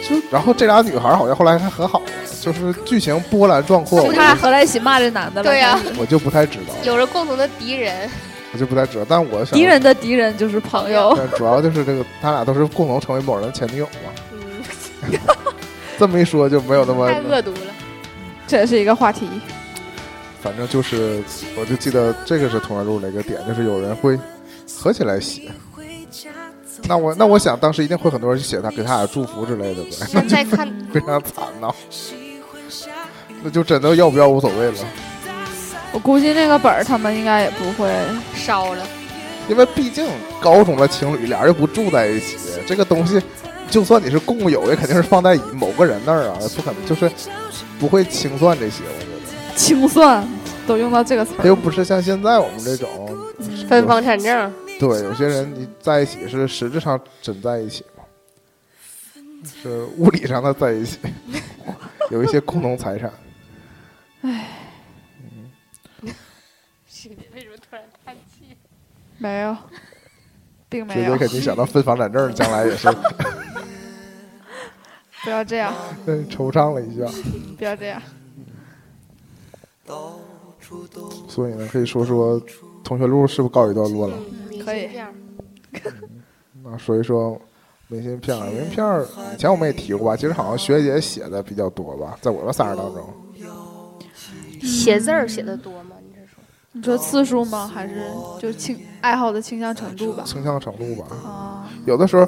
[0.07, 2.05] 就然后这俩女孩好像后来还和好了，
[2.41, 5.49] 就是剧情波澜壮阔，我是他俩就合在一起骂这男的了？
[5.49, 8.09] 对呀、我就不太知道，有着共同的敌人，
[8.51, 9.05] 我就不太知道。
[9.07, 11.13] 但我想敌，人的敌人就是朋友。
[11.17, 14.11] 但主要就是这个，他俩都是共同成为某人的前女友嘛。
[14.33, 15.09] 嗯，
[15.97, 17.57] 这么一说就没有那么太恶毒了。
[18.45, 19.29] 这也是一个话题。
[20.41, 21.23] 反正就是，
[21.57, 24.19] 我就记得这个是同学录的一个点，就是有人会
[24.81, 25.49] 合起来写。
[26.87, 31.71] 那我那我想当时一定会很多人写他给他俩祝福之类的呗，那 现在看， 非常惨呐。
[33.41, 34.77] 那就真的要不要无所谓了，
[35.91, 37.89] 我估计那个本儿他们应该也不会。
[38.35, 38.85] 烧了，
[39.49, 40.05] 因为毕竟
[40.41, 43.21] 高中的情侣俩人又不住在一起，这个东西
[43.69, 47.09] 就算你是共有，也肯定是放在某个人那儿啊，不可能就是
[47.79, 48.83] 不会清算这些。
[48.85, 50.25] 我觉得清算
[50.65, 52.89] 都用到这个词又不是像现在我们这种
[53.67, 54.53] 分房产证，
[54.85, 58.03] 对， 有些人你在一起是实质上真在一起嘛，
[59.45, 60.99] 是物理上的在一起，
[62.11, 63.09] 有一些共同财产。
[64.23, 64.59] 唉
[66.85, 68.57] 是 为什么突然叹气？
[69.17, 69.55] 没有，
[70.67, 71.17] 并没有姐姐。
[71.17, 72.89] 肯定想到分房产证，将来也是
[75.23, 75.73] 不要这样，
[76.05, 77.05] 对惆怅了一下。
[77.57, 78.01] 不要这样。
[81.29, 82.41] 所以呢，可以说说
[82.83, 84.17] 同学录是不是告一段落了？
[84.63, 85.13] 明可以信片儿
[86.63, 87.39] 那说一说
[87.87, 93.03] 明信片儿，明信片儿以前我们也提过吧，其实好像学姐写的比较多吧，在我们三人当中，
[94.61, 95.95] 写字儿写的多吗？
[96.07, 96.43] 你是说？
[96.71, 97.69] 你说次数吗？
[97.71, 98.01] 还是
[98.39, 100.23] 就倾爱好的倾向程度吧？
[100.25, 101.07] 倾向程度吧。
[101.25, 102.25] 啊，有的时候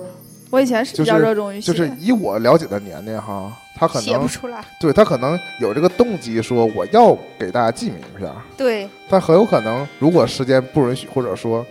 [0.50, 4.64] 我以前是比较热衷于写，就是以我了解的年龄哈，他可能写不出来。
[4.80, 11.66] 对他可能有这个动机说我要给大家寄明信片儿，对，但很有可能如果时间不允许，或者说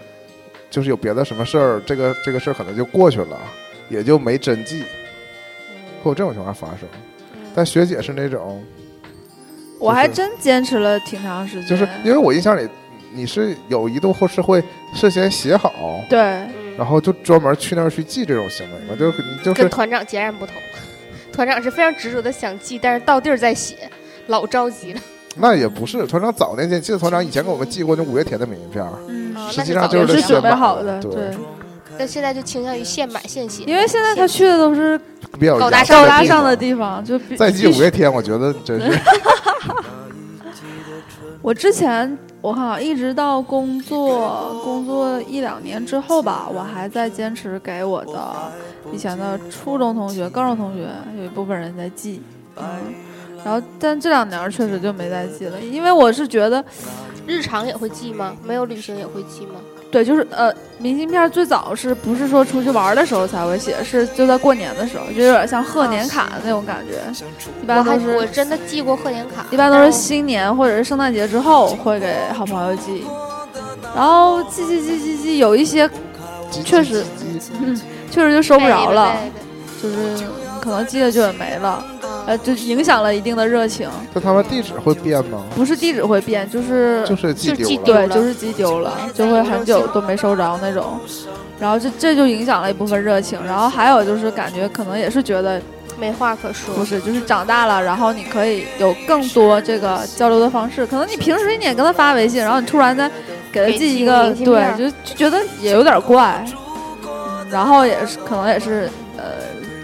[0.75, 3.39] 就是有别的什么事儿，这个这个事儿可能就过去了，
[3.89, 4.83] 也就没真记，
[6.03, 6.79] 会有这种情况发生。
[7.55, 8.61] 但学姐是那种，
[9.79, 11.69] 我还真坚持了挺长时间。
[11.69, 12.69] 就是因为我印象里
[13.13, 14.61] 你是有一度或是会
[14.97, 20.57] 事先写好，对，嗯，然后就专门去那儿去记这种行为嘛，就你就是跟团长截然不同。
[21.33, 23.89] 团长是非常执着的想记，但是到地儿再写，
[24.27, 25.01] 老着急了。
[25.37, 31.37] 那也不是团长早年间，记得团长以前给我们寄过那五月天的明信片，嗯，啊实际上就也是准备好的，对对，
[31.99, 34.99] 但现在就倾向于现买现写，因为现在他去的都是
[35.39, 38.99] 比较高大上的地方，就再寄五月天，我觉得真是
[41.43, 48.35] 我之前我看啊，一直到工作工作一两年之后吧，我还在坚持给我的
[48.93, 50.87] 以前的初中同学、高中同学
[51.19, 52.23] 有一部分人在寄，
[52.57, 52.65] 嗯，
[53.45, 56.65] 然后但这两年确实就没再寄了，因为我是觉得，
[57.27, 58.35] 日常也会寄吗？
[58.43, 59.61] 没有旅行也会寄吗？
[59.91, 66.99] 对，就是呃，明信片最早是不是说出去玩的时候才会写，是就在过年的时候，就有点像贺年卡的那种感觉，
[67.63, 73.05] 一般都是我真的寄过贺年卡，一般都是新年或者是圣诞节之后会给好朋友寄，
[73.95, 75.89] 然后寄寄寄寄寄，有一些
[76.65, 77.05] 确实
[77.61, 77.81] 嗯
[78.11, 79.15] 确实就收不着了，
[79.81, 80.27] 就是
[80.61, 81.94] 可能寄了就也没了，嗯
[82.27, 83.89] 呃，就影响了一定的热情。
[84.15, 85.43] 就他们地址会变吗？
[85.55, 88.07] 不是地址会变，就是就是寄丢了。
[88.07, 90.99] 对，就是寄丢了，就会很久都没收着那种。
[91.59, 95.61] 然后这这就影响了一部分热情，然后还有就是感觉可能也是觉得
[95.99, 96.75] 没话可说。
[96.75, 100.87] 不是，就是长大了，然后你可以有更多这个交流的方式。
[100.87, 103.11] 可能你平时你也跟他发微信，然后你突然再
[103.53, 106.45] 给他寄寄一个对，就就觉得也有点怪。
[107.07, 109.25] 嗯，然后也是可能也是呃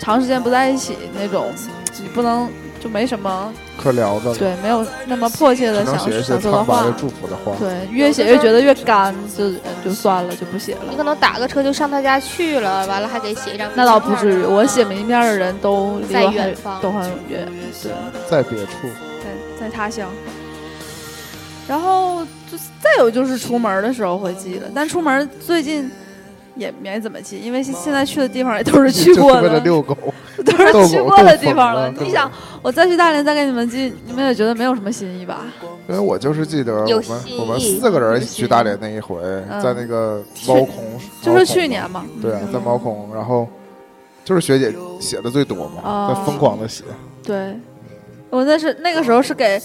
[0.00, 1.79] 长时间不在一起那种，你
[2.14, 2.49] 不能
[2.83, 6.94] 就没什么可聊的了，对，没有那么迫切的想想说的话苍白的。
[6.99, 7.53] 祝福的话。
[7.59, 10.81] 对，越写越觉得越干，就嗯就算了，就不写了。
[10.90, 13.70] 你可能打个车就上他家去了，完了还得写一张。
[13.75, 17.46] 那倒不至于，我写明信片的人都离在我很远方都很远，
[17.83, 17.92] 对。
[18.29, 18.88] 在别处，
[19.23, 20.09] 在在他乡。
[21.68, 25.88] 然后就再有就是出门的时候会记得，但出门最近
[26.56, 29.96] 也没怎么记，因为现现在去的地方也都是 去过的为了的，遛狗，
[30.44, 31.90] 都是 去过的地方了。
[31.98, 32.30] 你想，
[32.62, 35.44] 我再去大连再给你们记，你们也觉得没有什么新意吧？
[35.88, 39.20] 因为我就是记得我们我们四个人一起去大连那一回，
[39.62, 43.48] 在那个猫空，就是去年嘛，对，在猫空，然后
[44.24, 46.84] 就是学姐写的最多嘛，哦在疯狂的写。
[47.24, 47.58] 对，
[48.30, 49.60] 我那是那个时候是给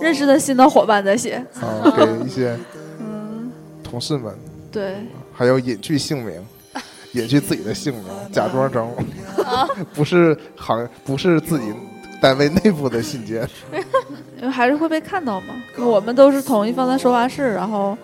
[0.00, 2.56] 认识的新的伙伴在写，啊，给一些
[2.98, 3.52] 嗯，
[3.84, 4.34] 同事们，
[4.72, 4.96] 对，
[5.40, 6.34] 还有隐去姓名，
[7.14, 8.94] 隐去自己的姓名，假装成
[9.94, 11.72] 不是行，不是自己
[12.20, 13.48] 单位内部的信件。
[14.36, 15.54] 因 为还是会被看到嘛。
[15.78, 17.96] 我们都是统一放在收发室，然后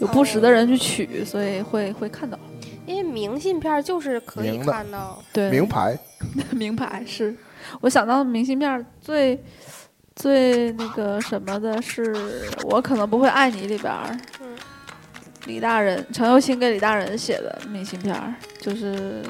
[0.00, 2.36] 有不时的人去取，所以会会看到。
[2.84, 5.96] 因为明信片就是可以看到，对，名牌，
[6.50, 7.32] 名牌是。
[7.80, 9.40] 我想到明信片最
[10.16, 12.12] 最那个什么的是，
[12.64, 14.20] 我可能不会爱你里边
[15.46, 19.22] 李大人陈又青给李大人写的明信片儿，就是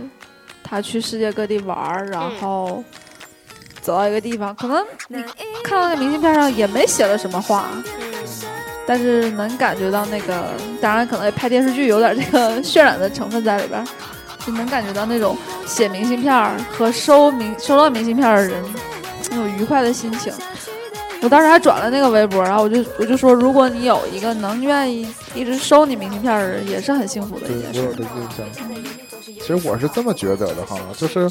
[0.62, 2.84] 他去世界各地玩儿，然后
[3.80, 5.22] 走到一个地方，可能你
[5.64, 8.12] 看到那明信片上也没写了什么话，嗯，
[8.86, 13.86] 但是能感觉到那个，当然可能拍电视剧有点这个渲染的成分在里边儿，
[14.46, 18.62] 就能感觉到那种写明信片儿和收明收到明信片儿的人
[19.30, 20.32] 那种愉快的心情。
[21.22, 27.80] 我当时还转了那个微博，然后我就我就说，如果你有一个能愿意一直收你明信片的人，也是很幸福的对一件事。
[27.80, 28.46] 我有这印象。
[29.40, 31.30] 其实我是这么觉得的哈，就是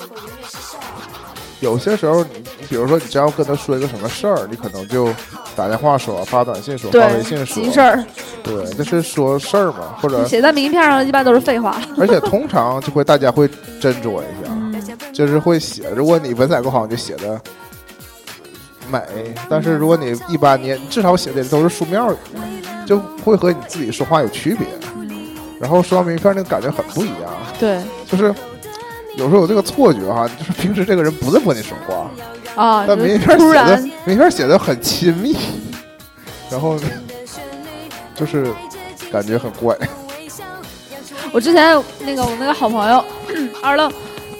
[1.60, 5.10] 有些时候你，你比如说你真要跟他说一个什么事儿，你可能就
[5.56, 8.04] 打电话说、发短信说、发微，信说，急事儿，
[8.44, 11.82] 对，就是说事儿嘛，或者写在明信片上一般都是废话。
[11.98, 13.48] 而且通常就会大家会
[13.80, 14.74] 斟酌一下，嗯，
[15.14, 17.40] 就是会写，如果你文采够好，你就写的
[18.92, 19.00] 美；
[19.50, 22.16] 但是如果你一般，你至少写的都是书面语，
[22.86, 24.68] 就会和你自己说话有区别。
[25.60, 28.34] 然后收到明信片那个感觉很不一样，对就是
[29.16, 32.10] 有时候有这个错觉哈，就是 平时这个人不在跟你说话，
[32.56, 35.38] 啊，但明信片写的突然明信片写的很亲密，
[36.50, 36.80] 然后
[38.16, 38.52] 就是
[39.12, 39.78] 感觉很怪。
[41.32, 43.06] 我之前那个我那个好朋友
[43.62, 43.92] 二愣，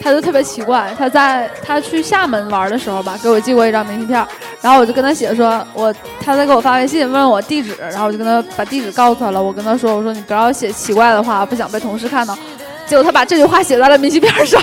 [0.04, 4.28] 他就特别奇怪，他在他去厦门玩的时候吧，给我寄过一张明信片，
[4.62, 12.38] 然后我就跟他写说，我他在给我发微信问我地址，然后我就跟他把地址告诉他了，我跟他说，我说你不要写奇怪的话，不想被同事看到。
[12.88, 14.62] 结果他把这句话写在了明信片上，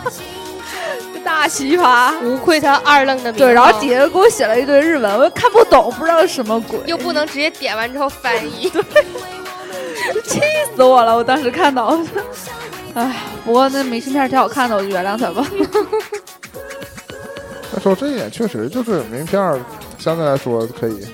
[1.22, 2.12] 大奇葩。
[2.24, 3.38] 无愧他二愣的名号。
[3.38, 8.72] 对，然后底下给我写了一堆日文，我又看不懂，不知道什么鬼，又不能直接点完之后翻译。
[10.24, 10.40] 气
[10.74, 11.16] 死我了！
[11.16, 11.96] 我当时看到，
[12.94, 15.46] 哎，不过那明信片挺好看的，我就原谅他吧。
[17.72, 19.58] 那说这一点确实就是明信片儿
[19.98, 21.06] 相对来说可以，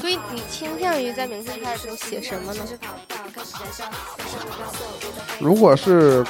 [0.00, 2.62] 所以你倾向于在明信片中写什么呢？
[5.38, 6.24] 如果是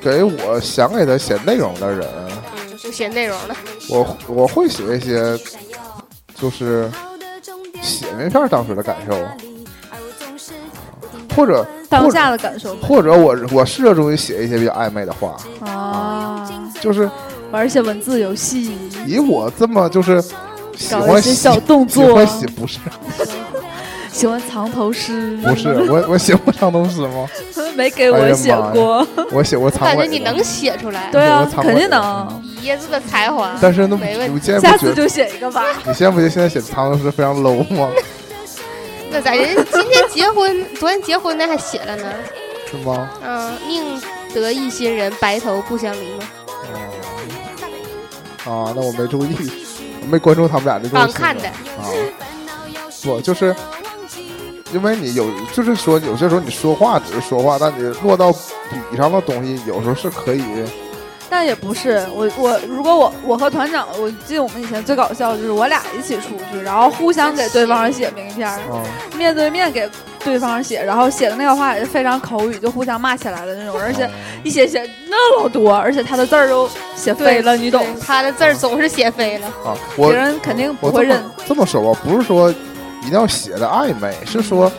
[0.00, 2.08] 给我想给他写内容的人，
[2.56, 3.56] 嗯，就写内容的。
[3.88, 5.36] 我我会写一些，
[6.36, 6.88] 就是
[7.82, 9.14] 写名片当时的感受，
[11.34, 16.50] 或者当下的感受或者我我试着中于写一些比较暧昧的话，啊，
[16.80, 17.08] 就是
[17.50, 18.76] 玩一些文字游戏，
[19.06, 20.20] 以我这么就是
[20.76, 22.78] 喜欢写小动作喜欢，写不是
[24.12, 27.26] 喜欢藏头诗，不是我，我写过藏头诗吗？
[27.74, 29.06] 没给我写过。
[29.32, 29.96] 我写过藏我。
[29.96, 31.10] 感觉你能写出来。
[31.10, 32.42] 对啊，肯定能。
[32.64, 33.56] 椰子的才华。
[33.62, 34.60] 但是那没问题。
[34.60, 35.64] 下次就写一个吧。
[35.86, 37.88] 你现在不觉得现在写藏头诗非常 low 吗？
[39.12, 42.12] 那咋人今天结婚，昨天结婚那还写了呢。
[42.70, 43.10] 是吗？
[43.22, 44.00] 嗯，宁
[44.32, 46.24] 得一心人，白头不相离吗？
[48.44, 49.36] 啊，那我没注意，
[50.08, 50.88] 没关注他们俩的。
[50.88, 51.84] 刚看的啊，
[53.02, 53.54] 不就是，
[54.72, 60.42] 因为你有，就是说有些时候你说话只是说话，但你落到笔上的东西，有时候是可以。
[61.32, 68.52] 但也不是，我我如果我我和团长，我记得我们以前最搞笑的就是我俩一起出去，然后互相给对方写名片，
[69.16, 69.88] 面对面给
[70.22, 74.06] 对方写，然后写的那个话也是非常口语，就互相骂起来的那种，而且
[74.44, 77.82] 一写写那么多，而且他的字儿都写飞了，你懂？
[77.98, 81.18] 他的字儿总是写飞了啊，别人肯定不会认。
[81.46, 84.70] 这么说吧，不是说一定要写的暧昧，是说。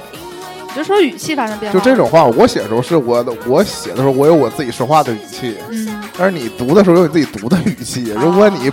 [0.75, 8.13] 就说语气发生变化，就这种话，我写的时候是我的，我写的时候我有我自己说话的语气，嗯，但是你读的时候有你自己读的语气。
[8.17, 8.71] 如果你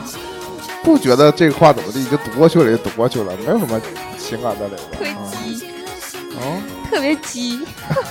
[0.82, 3.80] 不觉得这个话怎么地，就读过去了，就读过去了，没有什么
[4.18, 5.14] 情感在里边。
[5.14, 5.66] 特别急，
[6.36, 6.40] 啊，
[6.90, 7.60] 特别鸡，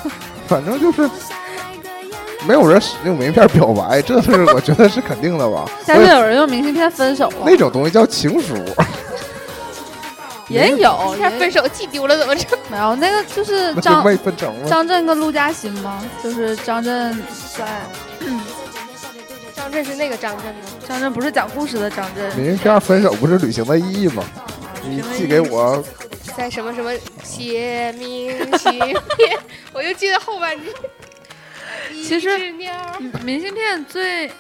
[0.48, 1.10] 反正就是
[2.48, 5.66] 没有人使用名片表白，这是我觉得是肯定的吧。
[5.86, 8.56] 但是有人用明信片分手了，那种东西叫情书。
[10.50, 12.58] 也有，他分手寄丢了怎么整？
[12.72, 14.04] 没有，那个就是张
[14.68, 16.02] 张震跟陆嘉欣吗？
[16.24, 17.16] 就是张震
[17.56, 17.82] 在，
[19.70, 20.62] 张震是那个张震吗？
[20.88, 22.36] 张震不是讲故事的张震。
[22.36, 24.24] 明信片分手不是旅行的意义吗？
[24.84, 25.84] 你寄给我，
[26.36, 29.38] 在什么什么写明信片，
[29.72, 30.66] 我就记得后半句。
[32.04, 32.30] 其实
[33.24, 34.32] 明信片最。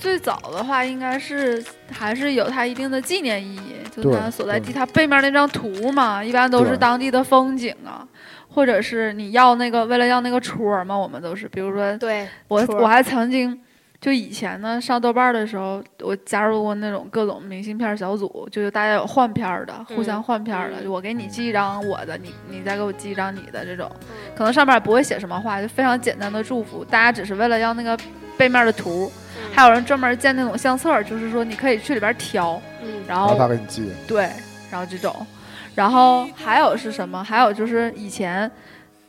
[0.00, 8.04] 最早的话，应该是还是有它一定的纪念意义，就它所在地，它背面那张图嘛，一般都是当地的风景啊，
[8.48, 13.56] 或者是你要那个为了要那个戳嘛，我们都是，比如说，对我我还曾经
[14.00, 23.90] 就以前呢上豆瓣的时候，我加入过那种各种明信片小组，就是大家有换片的，互相换片的，我给你寄一张我的，你你再给我寄一张你的这种，
[24.34, 27.98] 可能上面也不会写什么话，就非常简单的祝福，大家只是为了要那个
[28.38, 29.12] 背面的图。
[29.52, 32.60] 还有人专门建那种相册，就是说你可以去里边挑，
[33.06, 33.90] 然后他给你寄。
[34.06, 34.30] 对，
[34.70, 35.26] 然后这种，
[35.74, 37.22] 然后还有是什么？
[37.22, 38.48] 还有就是以前，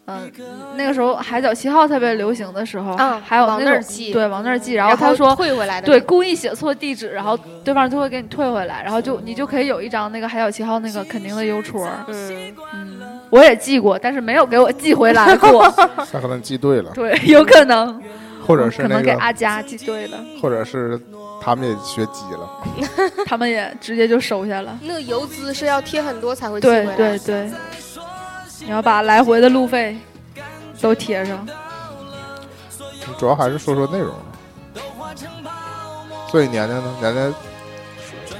[0.05, 0.31] 嗯，
[0.75, 11.87] 那个时候海角七号特别流行的时候，还有那种对往那儿寄，然后他说退回来的，对，故意写错地址，然后对方就会给你退回来，然后就你就可以有一张那个海角七号那个肯定的邮戳。
[12.07, 15.69] 嗯嗯，我也寄过，但是没有给我寄回来过。
[16.11, 16.91] 他可能寄对了。
[16.95, 18.01] 对，有可能。
[18.43, 20.99] 或者是可能给阿佳寄对了，或者是
[21.39, 22.49] 他们也学鸡了，
[23.27, 24.75] 他们也直接就收下了。
[24.81, 27.51] 那个邮资是要贴很多才会寄回来，对对对，
[28.63, 29.97] 你要把来回的路费
[30.79, 31.47] 都贴上。
[33.17, 34.15] 主要还是说说内容。
[36.29, 36.95] 所以年年呢？
[36.99, 37.33] 年年，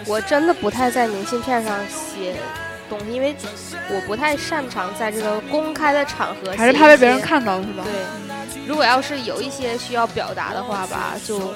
[0.07, 2.37] 我真的不太在明信片上写。
[2.91, 3.33] 东西，因为
[3.89, 7.85] 我不太擅长在这个公开的场合，还是怕被别人看到，是吧？
[7.85, 11.53] 对，如果要是有一些需要表达的话吧，就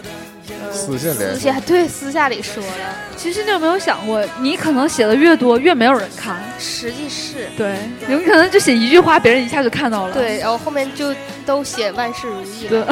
[0.72, 2.70] 私信私下对私下里说的。
[3.18, 6.38] 其实你有没有想过，你可能写的越多，越没有人看。
[6.58, 7.76] 实际是对，
[8.08, 10.14] 有可能就写一句话，别人一下就看到了。
[10.14, 11.14] 对，然后后面就
[11.46, 12.88] 都写万事如意了，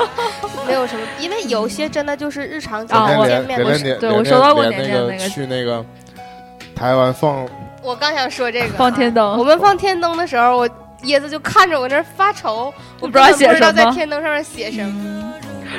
[0.66, 2.96] 没有什么，因为有些真的就是日常见
[3.44, 3.98] 面的。
[3.98, 5.84] 对，我收到过年年那个去那个
[6.74, 7.46] 台湾放。
[7.84, 9.36] 我刚想说这个放天灯。
[9.36, 10.68] 我们放天灯的时候，我
[11.02, 13.72] 椰子就看着我那儿发愁，我不知道写什么。
[13.72, 15.34] 在天灯上面写什么？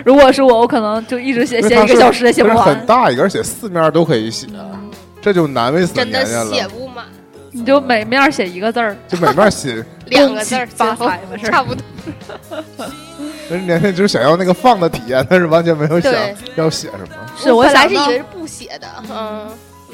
[0.05, 2.63] 如果是我，我可能就一直写，写一个小时也写不完。
[2.63, 4.45] 很大一个，而且四面都可以写，
[5.19, 6.27] 这就难为死年年了。
[6.27, 7.05] 真的写不满，
[7.51, 11.83] 你就每面写一个字儿，就每面写 两个字儿，发财嘛，差不多。
[13.49, 16.13] 人年年就是想要那个放的体验，但是完全没有想
[16.55, 17.15] 要写什么。
[17.35, 19.47] 是我本来是以为是不写的，嗯。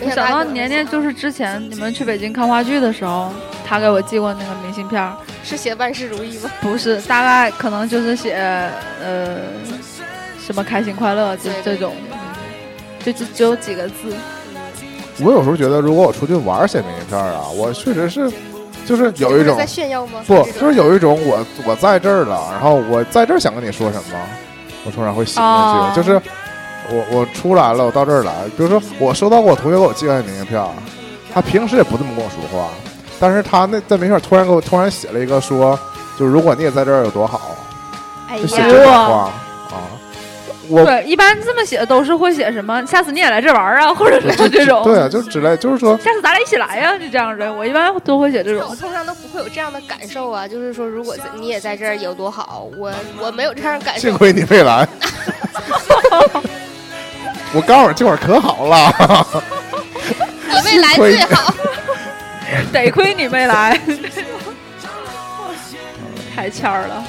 [0.04, 3.32] 我想到年年就是之前你们去北京看话剧的时候，
[3.66, 5.12] 他给我寄过那个明信片，
[5.44, 6.50] 是写万事如意吗？
[6.60, 9.38] 不是，大概可能就是写呃
[10.40, 11.94] 什么开心快乐就这种，
[13.04, 14.16] 就只只有几个字。
[15.20, 18.32] 我有时候觉得，如果我出去玩写明信片啊，我确实是
[18.88, 20.24] 就是有一种在炫耀吗？
[20.26, 24.20] 不，就是有一种我我在这儿了，然后我在这儿想跟你说什么，
[24.84, 25.44] 我突然会写进
[25.94, 26.20] 去，就是。
[26.92, 28.34] 我我出来了，我到这儿来。
[28.58, 30.64] 比如说，我收到过我同学给我寄来的明信片，
[31.34, 32.70] 他平时也不这么跟我说话，
[33.20, 35.80] 但是他那在明信片突然给我突然写了一个说，
[36.20, 37.56] 就如果你也在这儿有多好，
[38.40, 39.32] 就写这种话
[39.70, 39.88] 啊。
[40.70, 44.82] 我对，一般这么写都是会写什么，下次你也来这玩儿啊，或者就是这种。
[44.84, 47.52] 对啊，就之类，就是说，下次咱俩一起来呀，就这样的。
[47.52, 48.76] 我一般都会写这种我。
[48.78, 52.90] 通常都不会有这样的感受啊，就是说，如果你也在这儿有多好，我
[53.22, 54.18] 我没有这样的感受幸。
[54.18, 54.88] 亏你没来。
[57.56, 59.44] 我告诉你，这会儿可好了。
[60.48, 61.54] 你未来最好。
[62.72, 63.80] 得亏你没来，
[66.36, 67.04] 太欠儿了。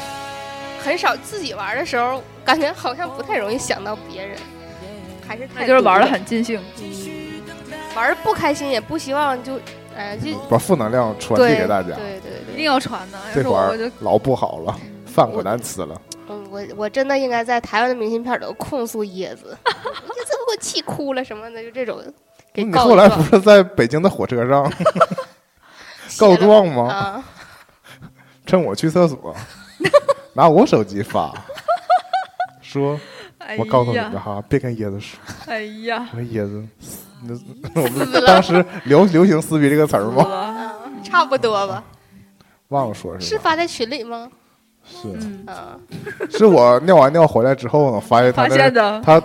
[0.84, 4.36] 很少自己玩的时候，感觉好像不太容易想到别人，
[5.26, 6.60] 还是太那就是玩的很尽兴。
[7.94, 9.60] 玩的不开心，也不希望就，
[9.96, 11.90] 哎，就把负能量传递给大家。
[11.90, 14.76] 对对对一定，要传的，这会儿老不好了，
[15.06, 16.00] 饭可难吃了。
[16.52, 22.00] 嗯，我我真的应该在台湾的明信片里头控诉椰子，椰子给我气哭了什么的，就这种
[22.52, 24.70] 给你告后来不是在北京的火车上
[26.18, 26.88] 告状吗？
[26.92, 27.24] 啊，
[28.46, 29.34] 趁我去厕所，
[30.34, 31.32] 拿我手机发，
[32.60, 32.98] 说
[33.38, 35.18] 哎我告诉你们哈，别跟椰子说。
[35.46, 36.66] 哎呀，我说椰子，
[37.22, 40.26] 那我们当时流流行撕逼这个词儿吗？
[40.86, 41.82] 嗯差不多吧？
[42.68, 43.26] 忘了说是？
[43.26, 44.30] 是发在群里吗？
[44.84, 45.08] 是
[46.38, 49.22] 是我尿完尿回来之后呢，发现他发现的他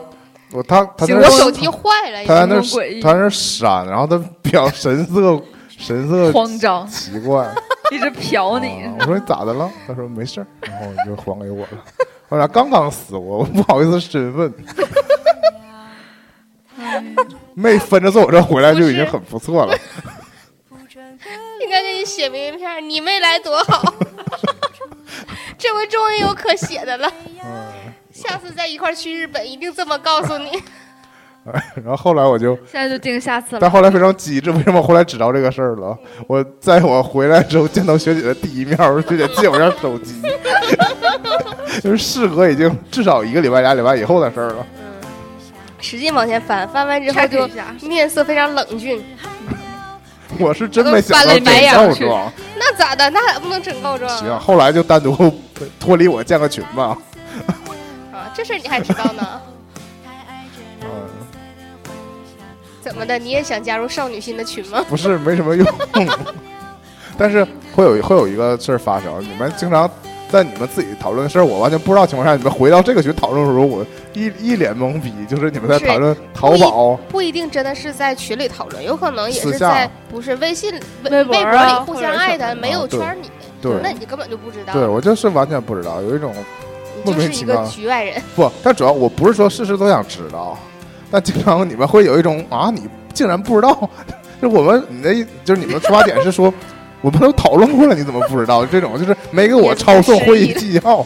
[0.52, 2.62] 我他他我手机坏了，他在那
[3.02, 7.48] 他在那闪，然后他表神色神色慌张，奇怪。
[7.92, 8.94] 一直瞟你啊。
[9.00, 9.70] 我说你咋的了？
[9.88, 11.70] 他说没事儿，然后就还给我了。
[12.30, 14.54] 我俩刚刚死我，我不好意思身份，
[17.54, 19.74] 没分着从我这回来就已经很不错了。
[21.62, 23.94] 应该给你写明信片，你没来多好，
[25.58, 27.12] 这回终于有可写的了。
[27.44, 27.66] 嗯，
[28.12, 30.52] 下次再一块去日本，一定这么告诉你。
[31.76, 33.60] 然后后来我就，现在就定下次了。
[33.62, 35.98] 但后来非常机智，为什么后来知道这个事儿了？
[36.28, 40.22] 我在我回来之后见到学姐的第一面，我说学姐借我一下手机，
[41.82, 44.68] 就是事隔已经至少一个礼拜、俩礼拜以后的事儿了。
[45.80, 47.48] 使劲往前翻，翻完之后就，
[47.88, 49.02] 面色非常冷峻。
[50.40, 52.32] 我是真没想我到真都翻了白眼去告状。
[52.58, 53.10] 那咋的？
[53.10, 54.40] 那咋不能整告状行，啊？
[54.40, 55.34] 后来就单独
[55.80, 56.98] 脱离我建个群吧。
[58.12, 59.42] 啊，这事儿你还知道呢？
[60.82, 60.90] 嗯，
[62.82, 63.18] 怎么的？
[63.18, 64.84] 你也想加入少女心的群吗？
[64.90, 65.66] 不是没什么用，
[67.18, 69.90] 但是会有会有一个事儿发生，你们经常
[70.30, 80.74] 在你们自己讨论的事儿，我完全不知道情况下，你们回到这个群讨论的时候，我一一脸懵逼，就是你们在讨论淘宝，不一定真的是在群里讨论，有可能也是在不是微信、
[81.04, 83.30] 微微博里互相艾特，没有圈你，
[83.62, 83.72] 对。
[83.82, 86.34] 那你根本就不知道，对我就是完全不知道，有一种
[87.06, 88.22] 就是一个莫名其妙局外人。
[88.36, 90.58] 不，但主要我不是说事事都想知道，
[91.10, 93.90] 但经常你们会有一种啊，你竟然不知道，
[94.42, 96.54] 就我们你的意就是你们出发点是说。
[97.02, 98.66] 我们都讨论过了，你怎么不知道？
[98.66, 101.06] 这种就是没给我抄送会议纪要。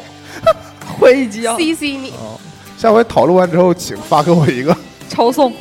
[1.00, 2.38] 会议纪要 CC 你，啊，
[2.78, 4.76] 下回讨论完之后，请发给我一个，
[5.10, 5.54] 抄送，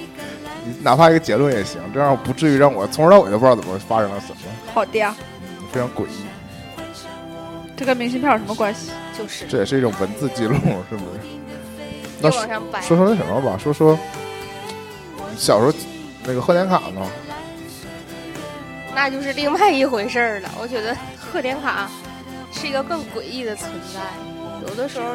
[0.83, 4.37] 哪怕一个结论也行，这样不至于让我从头到尾都不知道怎么发生了什么，
[4.75, 5.15] 好的呀。
[5.73, 6.25] 非常诡异。
[7.77, 8.91] 这跟明信片有什么关系？
[9.17, 10.55] 就是这也是一种文字记录，
[10.91, 11.21] 是不是？
[12.21, 12.43] 那说。
[12.83, 13.99] 说说那什么吧，说说
[15.37, 15.73] 小时候
[16.25, 17.01] 那个贺年卡呢？
[18.95, 20.51] 那就是另外一回事儿了。
[20.61, 21.91] 我觉得贺年卡
[22.53, 24.01] 是一个更诡异的存在。
[24.69, 25.07] 有的时候，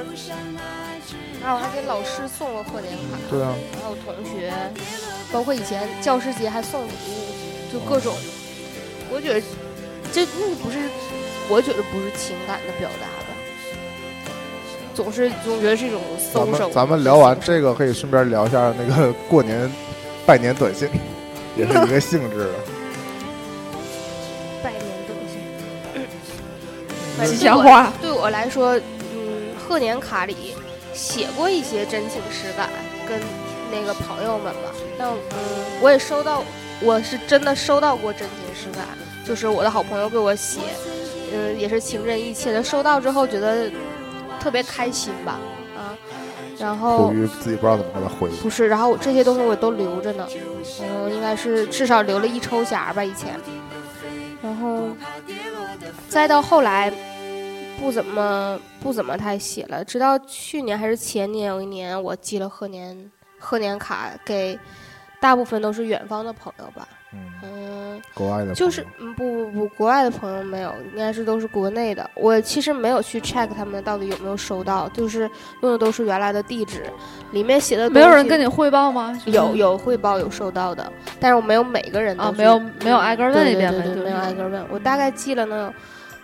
[1.44, 4.52] 啊，我还给老师送过贺年卡，对啊，还有同学，
[5.32, 8.16] 包括以前教师节还送礼物，就各种。
[9.12, 9.40] 我觉得
[10.12, 10.90] 这那不是，
[11.48, 13.38] 我觉得不是情感的表达吧，
[14.96, 16.02] 总是总觉得是一种
[16.34, 16.72] 咱搜手们。
[16.74, 19.70] 咱们聊完这个，可以顺便聊一下那个过年
[20.26, 20.90] 拜年短信，
[21.56, 22.50] 也是一个性质的。
[27.24, 28.78] 吉祥话，对我来说，
[29.14, 30.56] 嗯，贺年卡里
[30.94, 32.70] 写过一些真情实感，
[33.08, 33.20] 跟
[33.72, 34.72] 那个朋友们吧。
[34.98, 35.18] 但嗯，
[35.82, 36.44] 我也收到，
[36.82, 38.86] 我是真的收到过真情实感，
[39.26, 40.60] 就是我的好朋友给我写，
[41.34, 42.64] 嗯，也是情真意切的。
[42.64, 43.70] 收到之后觉得
[44.40, 45.40] 特别开心吧，
[45.76, 45.96] 啊，
[46.58, 50.28] 然后由于自己不知道怎么跟他回，不是，然后我这些东西我都留着呢，
[50.82, 53.40] 嗯，应该是至少留了一抽匣吧以前，
[54.46, 54.96] 然后
[56.08, 56.94] 再到后来
[57.80, 64.58] 不怎么不怎么太写了，直到去年还是前年有一年我寄了贺年贺年卡给
[65.20, 72.10] 大部分都是远方的朋友吧，嗯，嗯，国外的就是嗯不不不，国外的朋友没有，应该是都是国内的。
[72.16, 75.30] 我其实没有去 check 他们到底有没有收到，就是
[75.62, 76.84] 用的都是原来的地址，
[77.32, 77.90] 里面写的。
[77.90, 79.18] 没有人跟你汇报吗？
[79.26, 84.66] 有有汇报有收到的，但是我没有每个人都啊，没有没有挨个问一遍呗，对对对，没有挨个问。
[84.70, 85.74] 我大概寄了能有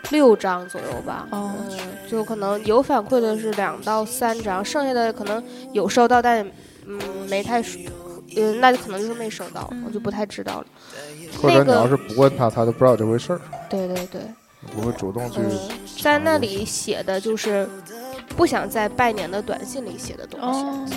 [0.10, 1.28] 六张左右吧。
[1.30, 1.78] 哦嗯，
[2.10, 6.46] 就可能有反馈的是两到三张，剩下的可能有收到，但
[6.86, 7.62] 嗯没太
[8.36, 10.68] 收，嗯，那就可能就是没收到，我就不太知道了。
[11.42, 14.22] 或者你要是不问他，他就不知道这回事儿，对对对，
[14.76, 15.40] 不会主动去。
[15.40, 15.60] 嗯，
[16.02, 17.68] 在那里写的就是
[18.36, 20.88] 不想在拜年的短信里写的东西，哦，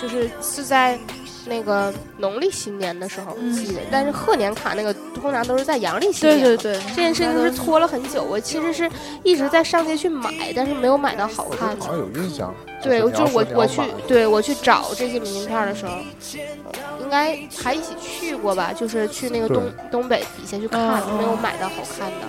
[0.00, 0.98] 就是是在
[1.46, 6.40] 那个农历新年的时候嗯寄的，但是贺年卡那个通常都是在阳历新年。
[6.40, 8.90] 对对对，这件事情是拖了很久，我其实是
[9.22, 11.90] 一直在上街去买，但是没有买到好看的好。
[11.90, 12.54] 像有印象。
[12.82, 16.72] 对，就就是我我去对我去找这些明信片的时候，呃
[17.02, 18.72] 应该还一起去过吧？
[18.74, 22.26] 就是去那个东东北底下去看，没有买到好看的，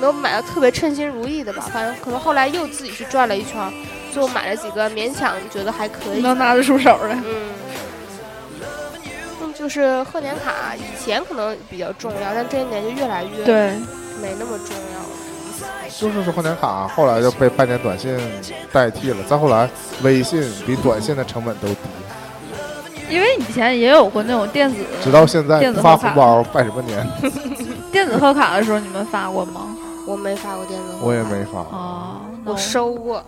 [0.00, 1.68] 没有买到特别称心如意的吧。
[1.72, 3.72] 反正可能后来又自己去转了一圈儿，
[4.12, 6.20] 最后买了几个勉强觉得还可以。
[6.20, 7.10] 能拿得出手的。
[7.10, 7.50] 嗯，嗯，
[9.64, 13.70] 就是贺年卡以前可能比较重要，但这些年就越来越对，
[14.20, 15.08] 没那么重要了。
[15.88, 18.14] 就是说贺年卡后来就被拜年短信
[18.70, 19.66] 代替了，再后来
[20.02, 21.76] 微信比短信的成本都低，
[23.08, 27.02] 因为以前也有过那种电子直到现在不发红包拜什么年
[27.90, 29.74] 电子贺卡的时候，你们发过吗？
[30.06, 31.60] 我没发过电子，我也没发。
[31.60, 33.24] 哦，我收过。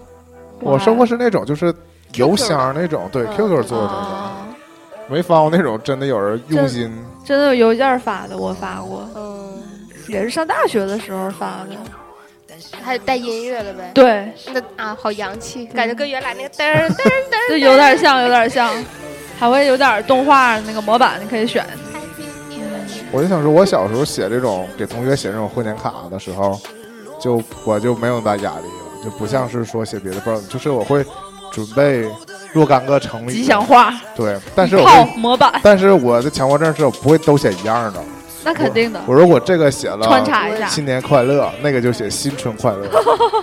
[0.61, 1.75] 我收过是那种就是
[2.17, 4.47] 邮箱那种，对嗯 QQ 做的，啊，
[5.09, 6.93] 没发过那种真的有人用心。
[7.25, 9.63] 真的有邮件发的，我发过，嗯，
[10.09, 11.77] 也是上大学的时候发的。
[12.83, 13.91] 还带音乐的呗。
[13.95, 18.73] 对，那啊，好洋气，感觉跟原来那个噔儿噔噔就有点像，有点像，
[19.39, 21.67] 还会有点动画那个模板，你可以选。
[23.13, 26.59] 我就想说，我小时候写这种给同学写这种贺年卡的时候，
[27.21, 31.05] 就我就没有那么大压力了，就不像是说写别的，不知道，就是我会
[31.53, 32.09] 准备
[32.57, 38.03] 若干个成语，吉祥话，对，但是我套会，模板，但是我的强迫症是我不会都写一样的。
[38.43, 40.67] 那肯定的，我如果这个写了穿插一下。
[40.67, 42.89] 新年快乐，那个就写新春快乐，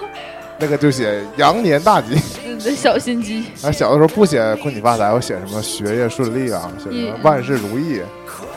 [0.57, 2.19] 那个就写羊年大吉。
[2.43, 7.19] 你的小心机，啊，小的时候不写恭喜发财，我写什么学业顺利啊，写什么嗯。
[7.21, 8.01] 万事如意，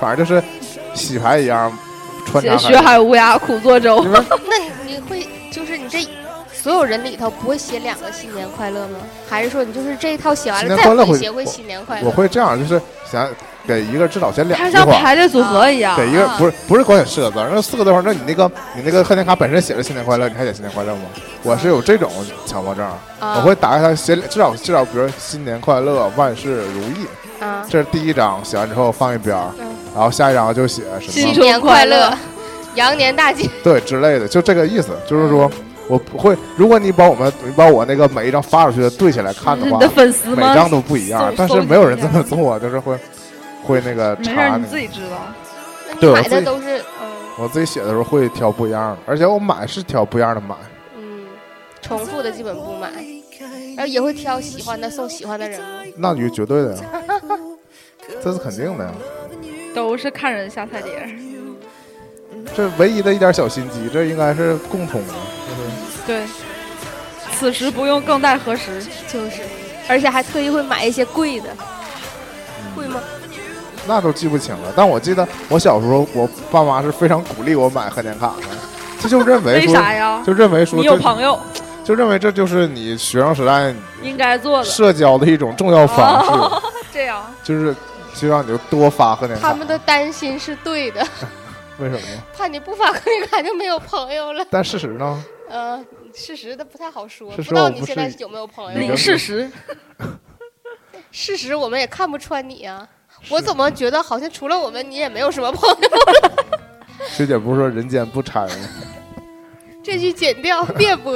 [0.01, 0.43] 反正就是
[0.95, 1.71] 洗牌一样
[2.25, 4.03] 穿插写学海无涯苦作舟
[4.49, 6.09] 那你你会就是你这
[6.67, 8.99] 所有人里头不会写两个新年快乐吗？
[9.31, 10.83] 还是说你就是这一套写完了再
[11.17, 12.07] 写会新年快乐？
[12.09, 13.29] 我会这样，就是想
[13.65, 15.97] 给一个至少写两它像句话，排列组合一样。
[15.97, 21.03] 给一个啊不是不是光写四个字，那四个字的话，那你那个你那个贺年卡本身写着新年快乐，你还写新年快乐吗？
[21.45, 22.11] 我是有这种
[22.45, 22.85] 强迫症，
[23.21, 27.07] 啊我会打开它写至少至少，比如新年快乐，万事如意，
[27.39, 32.19] 啊，这是第一张，写完之后放一边儿，嗯然后下一张就写什么新年快乐乐，
[32.75, 33.49] 羊年大吉。
[33.63, 35.49] 对之类的，就这个意思，就是说。
[35.89, 40.31] 我不会，如果你把我们你把我那个每一张发出去的对起来看的话你的，粉丝？
[40.31, 42.99] 每张都不一样，但是没有人这么做，就是会
[43.63, 45.19] 会那个没事，你自己知道。
[46.01, 47.09] 对买对我自己的都是嗯
[47.39, 50.55] 我自己写的时候会挑不一样的，而且我买是挑不一样的买。
[50.97, 51.27] 嗯
[51.81, 52.91] 重复的基本不买，
[53.77, 55.67] 然后也会挑喜欢的送喜欢的人吗？
[55.97, 56.81] 那就绝对的呀，
[58.23, 58.91] 这是肯定的呀。
[59.75, 61.09] 都是看人下菜碟儿。
[62.55, 65.15] 这唯一的一点小心机，这应该是共通的。
[66.07, 66.27] 就是对，
[67.37, 68.83] 此时不用更待何时？
[69.13, 69.43] 就是，
[69.89, 71.51] 而且还特意会买一些贵的，
[72.75, 73.01] 贵吗？
[73.87, 78.43] 那都记不清了，但我记得我小时候，我爸妈是非常鼓励我买贺年卡的，
[79.01, 80.23] 这就认为为说，啥呀？
[80.27, 81.39] 就认为说你有，朋友
[81.85, 84.65] 就认为这就是你学生时代应该做的。
[84.65, 87.75] 社交的一种重要方式，哦， 这样就是
[88.13, 89.51] 希望你就多发贺年卡。
[89.51, 91.07] 他们的担心是对的，
[91.79, 92.01] 为什么？
[92.37, 94.45] 怕你不发贺年卡就没有朋友了。
[94.51, 95.25] 但事实呢？
[95.49, 95.79] 呃，
[96.17, 98.97] 事实的不太好说，不知道你现在有没有朋友。
[98.97, 99.51] 事实
[101.13, 102.89] 事实我们也看不穿你啊，
[103.29, 105.89] 我怎么觉得好像除了我们，你也没有什么朋友？
[107.09, 108.69] 学姐不是说人间不掺吗？
[109.85, 111.15] 这句剪掉， 别播。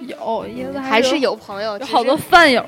[0.00, 0.16] 有
[0.48, 2.62] 椰子还是有有朋友，有好多饭友。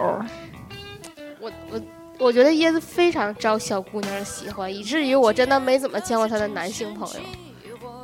[1.41, 1.81] 我我
[2.19, 7.21] 我觉得椰子非常招小姑娘的喜欢，以至于我真的没怎么见过她的男性朋友，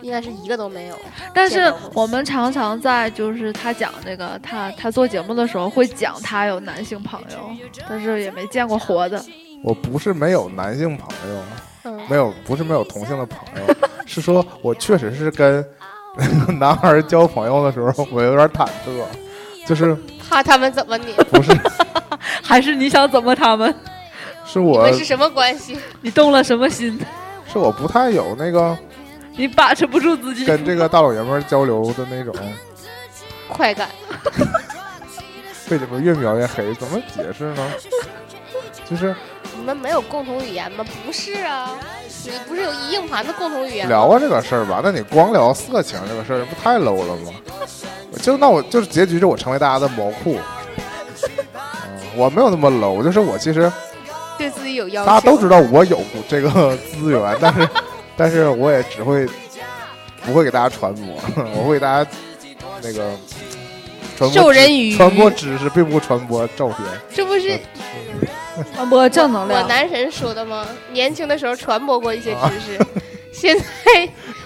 [0.02, 0.96] 应该是一个都没有。
[1.34, 7.56] 但是我们常常在就是他讲这个他他做节目的时候会讲他有男性朋友，
[7.88, 9.22] 但是也没见过活的。
[9.62, 11.42] 我不是没有男性朋友，
[11.84, 13.74] 嗯，没有不是没有同性的朋友，
[14.06, 15.64] 是说我确实是跟
[16.58, 19.04] 男孩交朋友的时候，我有点忐忑，
[19.66, 19.96] 就是
[20.28, 21.12] 怕他们怎么你？
[21.30, 21.52] 不是
[22.42, 23.74] 还是你想怎么他们？
[24.46, 25.78] 是我们是什么关系？
[26.00, 26.98] 你动了什么心？
[27.52, 28.76] 是我不太有那个
[29.36, 30.44] 你把持不住自己。
[30.44, 32.34] 跟这个大老爷们交流的那种，
[33.48, 33.88] 快感。
[35.68, 37.70] 被你们越描越黑，怎么解释呢？
[38.88, 39.14] 就是
[39.56, 40.84] 你们没有共同语言吗？
[41.06, 41.70] 不是啊，
[42.24, 43.88] 你不是有一硬盘的共同语言？
[43.88, 44.80] 聊过这个事儿吧？
[44.82, 47.32] 那你光聊色情这个事儿，不太 low 了吗？
[48.20, 50.40] 就那我就是结局就我成为大家的毛裤。
[51.54, 51.60] 嗯，
[52.16, 53.70] 我没有那么 low，就是我其实
[54.36, 55.06] 对自己有要求。
[55.06, 57.68] 大家都知道我有这个 资源，但是
[58.20, 59.26] 但是我也只会
[60.26, 61.06] 不会给大家传播，
[61.56, 62.10] 我会给大家
[62.82, 63.16] 那个
[64.14, 66.86] 传播知授人以渔传播知识，并不传播照片。
[67.14, 67.58] 这不是
[68.74, 69.68] 传播正能量我量。
[69.68, 70.66] 男神说的吗？
[70.92, 72.86] 年轻的时候传播过一些知识，
[73.32, 73.64] 现在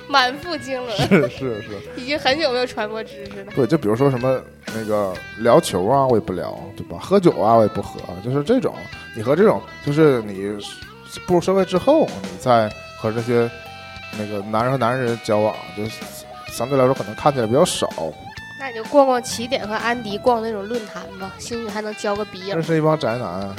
[0.06, 0.96] 满腹经纶，
[1.28, 3.52] 是是是，已经很久没有传播知识了。
[3.56, 4.40] 对，就比如说什么
[4.72, 6.96] 那个聊球啊，我也不聊，对吧？
[7.00, 8.72] 喝酒啊，我也不喝，就是这种。
[9.16, 10.56] 你和这种，就是你
[11.26, 12.70] 步入社会之后，你再
[13.04, 13.50] 和这些
[14.18, 15.84] 那个男人和男人交往，就
[16.50, 17.86] 相对来说可能看起来比较少。
[18.58, 22.54] 那你就逛逛起点和安迪逛那种论坛吧，兴许还能交个笔友。
[22.54, 23.54] 这是一帮宅男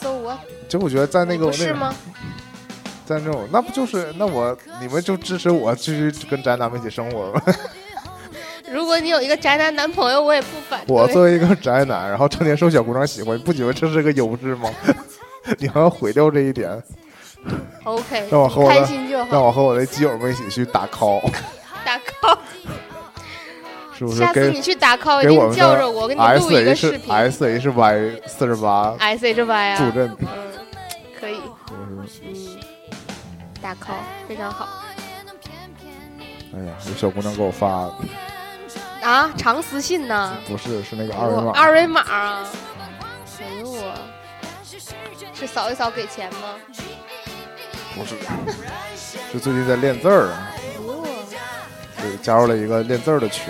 [0.00, 0.38] ，So what？
[0.68, 1.92] 就我觉得在那个那个不是吗？
[3.04, 7.42] 在那种，那不就是那我你们就支持我继续跟宅男们一起生活吗？
[8.70, 10.94] 如果你有一个宅男男朋友，我也不反对。
[10.94, 14.70] 我作为一个宅男，然后成天受小姑娘喜欢，你不觉得这是个优势吗？
[15.58, 16.80] 你还要毁掉这一点，
[17.84, 19.30] OK， 让我和我的开心就好。
[19.30, 19.42] 让。
[19.44, 21.20] 我和我的基友们一起去打 call，
[21.84, 22.38] 打 call，
[23.96, 24.18] 是不是？
[24.18, 27.14] 下次你去打 call 一定叫着我，给你录一个视频。
[27.14, 30.26] S H Y 四十八 S H Y 啊，助阵，嗯，
[31.20, 31.40] 可以，
[31.72, 32.06] 嗯，
[33.60, 34.68] 打 call 非常好。
[36.56, 37.90] 哎呀，有小姑娘给我发，
[39.02, 42.46] 啊，长私信呢，不是是那个二维码，二维码啊，
[43.40, 43.92] 哎呦我，
[45.34, 46.54] 是扫一扫给钱吗？
[47.94, 48.14] 不是，
[49.32, 50.50] 就最近在练字儿，啊，
[52.00, 53.44] 对，加入了一个练字儿的群。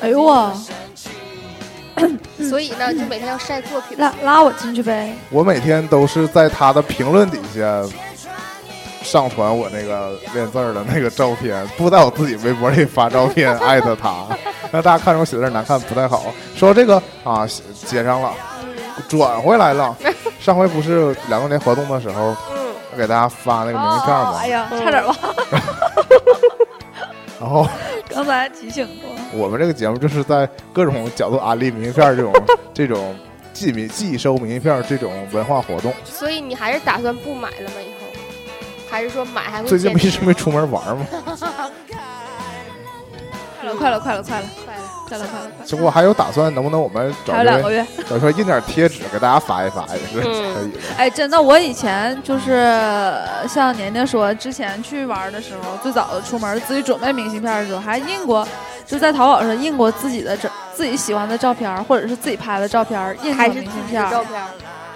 [0.00, 0.52] 哎呦我，
[2.48, 3.96] 所以呢，就每天要晒作品。
[3.98, 5.14] 拉拉我进去呗。
[5.30, 7.84] 我每天都是在他的评论底下
[9.02, 14.26] 上传我那个练字儿的那个照片，不在我自己微博里发照片，艾特他，
[14.72, 16.34] 让大家看着我写字儿难看不太好。
[16.56, 17.46] 说到这个啊，
[17.86, 18.34] 接上了，
[18.64, 18.68] 嗯
[19.08, 19.96] 转回来了。
[20.40, 22.36] 上回不是两周年活动的时候，
[22.96, 24.30] 给大家发那个名片吗？
[24.30, 25.14] 哦哎呀，差点忘，
[27.40, 27.66] 然后
[28.08, 29.10] 刚才提醒过。
[29.32, 32.32] 我们这个节目就是在各种角度安利明信片这种
[32.72, 33.16] 这种
[33.52, 35.92] 寄名寄收明信片这种文化活动。
[36.04, 37.76] 所以你还是打算不买了吗？
[37.80, 38.06] 以后，
[38.88, 41.06] 还是说买还会最近不一直没出门玩吗？
[43.60, 44.46] 快了，快了，快了，快了，
[45.08, 47.84] 快了，快了，快其实我还有打算，能不能我们，找还有两个月。
[48.08, 50.78] 找出来印点贴纸给大家发一发，也是嗯可以的。
[50.96, 52.74] 哎，真的，我以前就是
[53.48, 58.46] 像年年说，之前去玩的时候，最早的出门自己准备明信片的时候，还印过，
[58.86, 64.42] 就在淘宝上印过自己的照自己喜欢的照片，或者是自己拍的照片，印成明信片是自己，照片。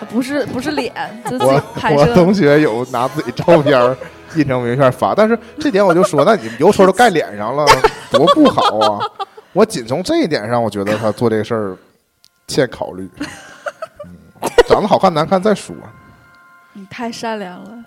[0.08, 0.92] 不是不是脸，
[1.28, 2.00] 就自己 我拍摄。
[2.02, 3.96] 我同学有拿自己照片
[4.36, 7.66] 印成明信片发，但是这点我就说，那你油头都盖脸上了，
[8.10, 9.00] 多不好啊！
[9.52, 11.76] 我仅从这一点上，我觉得他做这个事儿
[12.46, 13.08] 欠考虑。
[14.04, 15.74] 嗯，长得好看难看再说。
[16.74, 17.84] 你太善良了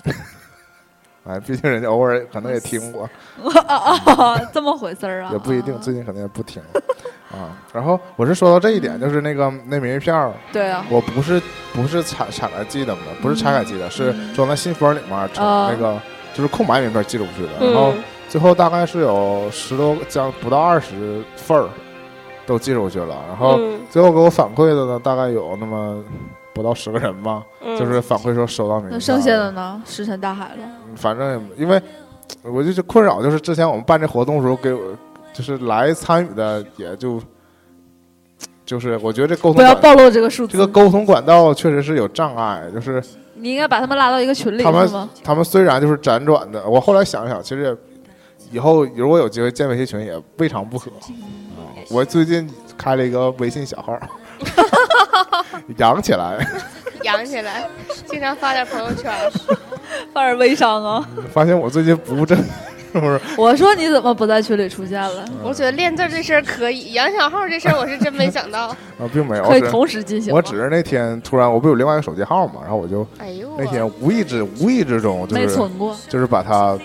[1.24, 3.08] 哎，毕竟人家偶尔可能也听过，
[3.68, 4.38] 啊！
[4.52, 5.30] 这么回事儿啊？
[5.32, 6.60] 也不一定，最近可能也不听
[7.32, 7.56] 啊。
[7.72, 11.40] 然后我是说到这一点，就是那个那明信片儿，对啊，我不是
[11.74, 16.02] 不是拆拆开寄的嘛，不是拆开寄的，是装在信封里面，成啊那个
[16.34, 17.68] 就是空白名片寄出去的。
[17.68, 21.68] 然后嗯，最后大概是有十多将不到二十份儿
[22.46, 23.14] 都寄出去了。
[23.28, 26.02] 然后嗯最后给我反馈的呢，大概有那么
[26.54, 29.00] 不到十个人吧，嗯就是反馈说收到明信片。
[29.00, 29.84] 那剩下的呢？
[29.86, 30.64] 石沉大海了。
[30.96, 31.82] 反正因为
[32.42, 34.82] 我就是困扰，就是之前我们办这活动的时候，给我
[35.34, 37.22] 就是来参与的也就
[38.66, 40.54] 就是我觉得这沟通不要暴露这个数字。
[40.54, 43.04] 这个沟通管道确实是有障碍，就是
[43.34, 45.10] 你应该把他们拉到一个群里，他们？
[45.22, 47.76] 他们虽然就是辗转的，我后来想想，其实也
[48.52, 50.90] 以后如果有机会建微信群也未尝不可。
[50.92, 53.98] 啊，我最近开了一个微信小号，
[55.78, 56.46] 养起来，
[57.04, 57.68] 养起来，
[58.06, 59.12] 经常发点朋友圈。
[60.14, 61.10] 发点微商啊！
[61.34, 62.38] 发现我最近不务正，
[62.94, 63.20] 是不是？
[63.38, 65.26] 我说你怎么不在群里出现了？
[65.44, 68.68] 我觉得练字这事儿可以，养小号这事儿我是真没想到。
[68.70, 68.78] 啊，
[69.14, 70.34] 并没有，可以同时进行。
[70.34, 76.78] 我只是那天突然我不有另外一个手机号嘛，然后我就哎呦，那天无意之无意之中就没是存过，就是把它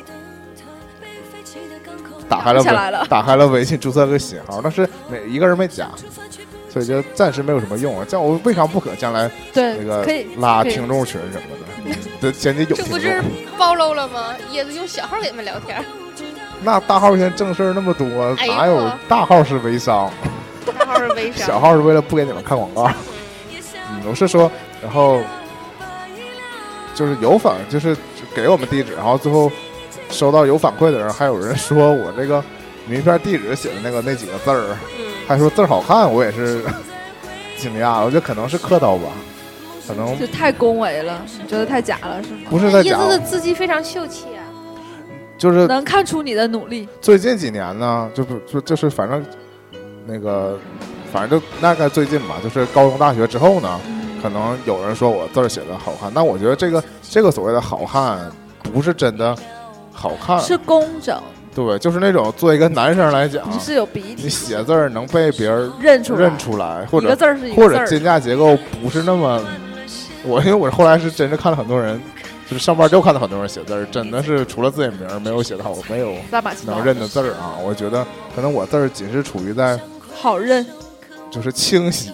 [2.28, 5.88] 打开了打开了微信，注册了个新号，但是每一个人没加，
[6.68, 8.04] 所以就暂时没有什么用啊。
[8.08, 13.30] 这样我未尝不可将来那，个可以拉听众群什么的，嗯这前提有听这不是众。
[13.58, 14.34] 暴露了吗？
[14.52, 15.84] 椰子用小号给你们聊天，
[16.62, 18.06] 那大号现在正事儿那么多，
[18.46, 20.10] 哪有大号是微商，
[20.78, 21.46] 大号是微商。
[21.46, 22.90] 小号是为了不给你们看广告。
[23.92, 24.50] 嗯，我是说，
[24.82, 25.20] 然后
[26.94, 27.96] 就是有粉，就是
[28.34, 29.50] 给我们地址，然后最后
[30.10, 32.42] 收到有反馈的人，还有人说我这个
[32.86, 36.62] 名片地址写的那个那几个字儿，嗯，还说字儿好看，我也是
[37.58, 38.04] 惊讶了。
[38.04, 39.08] 我觉得可能是客套吧，
[39.86, 42.38] 可能就太恭维了，你觉得太假了是吗？
[42.48, 44.42] 不是在假叶子，的字迹非常秀气啊。
[45.38, 46.88] 就是能看出你的努力。
[47.02, 49.22] 最近几年呢，就不就就是反正
[50.06, 50.58] 那个，
[51.12, 53.78] 反正就大概最近吧，就是高中大学之后呢，
[54.22, 58.18] 可能有人说我字儿写的好看，但我觉得这个这个所谓的好看，
[58.72, 59.36] 不是真的
[59.96, 61.18] 好看，是工整，
[61.54, 67.84] 对，就是那种作为一个男生来讲，你是有鼻你写字儿能被别人认出来，认出来，或者字儿是一或个字儿。
[67.84, 69.42] 者肩架结构不是那么，
[70.22, 71.98] 我因为我后来是真是看了很多人，
[72.46, 76.12] 就是上班就看到很多人写字儿，真的是除了自己名儿没有写的好，没有
[76.66, 77.56] 能认的字儿啊。
[77.64, 79.80] 我觉得可能我字儿仅是处于在
[80.14, 80.64] 好认，
[81.30, 82.12] 就是清晰，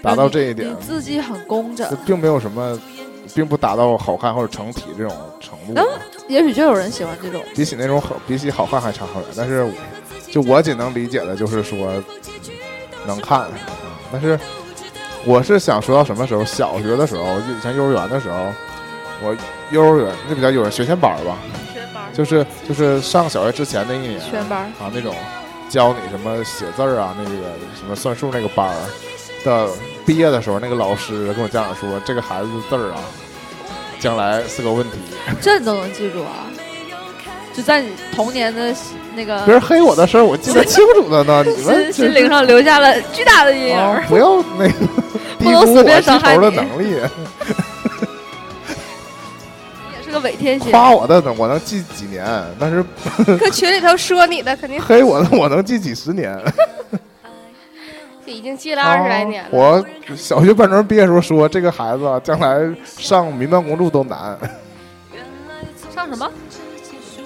[0.00, 0.70] 达到这一点。
[0.70, 2.78] 你，字迹很工整，并没有什么，
[3.34, 5.86] 并不达到好看或者成体这种程度嗯。
[6.32, 7.44] 也许就有人喜欢这种。
[7.54, 9.28] 比起那种好，比起好看还差好远。
[9.36, 9.70] 但是，
[10.30, 11.92] 就我仅能理解的就是说
[13.06, 14.38] 能看，嗯但是
[15.24, 16.42] 我是想说到什么时候？
[16.42, 18.50] 小学的时候，就以前幼儿园的时候，
[19.20, 19.36] 我
[19.70, 21.36] 幼儿园那比较有人学前班儿吧，
[21.74, 25.14] 全班就是就是上小学之前那一年全班啊那种
[25.68, 27.30] 教你什么写字儿啊，那个
[27.78, 28.76] 什么算数那个班儿
[29.44, 29.68] 的
[30.06, 33.00] 毕业的时候，那个老师跟我家长说，这个孩子字儿啊，
[34.02, 34.98] 将来是个问题。
[35.40, 36.50] 这你都能记住啊？
[37.54, 38.74] 就在你童年的
[39.14, 41.44] 那个别人黑我的事儿，我记得清楚的呢。
[41.56, 43.76] 你们心心灵上留下了巨大的阴影。
[43.76, 44.72] 啊不要那个
[45.38, 46.94] 低 不能估我随便伤害你能力， 你
[49.96, 52.24] 也是个伪天蝎，夸我的呢，我能记几年，
[52.58, 52.82] 但是
[53.38, 56.36] 搁群里头说你的，肯定黑我的我能记几十年。
[58.32, 59.48] 已经记了二十来年了。
[59.48, 64.38] 啊我小学班主任毕业时候说，这个孩子啊将来上民办公助都难，
[65.94, 66.30] 上什么？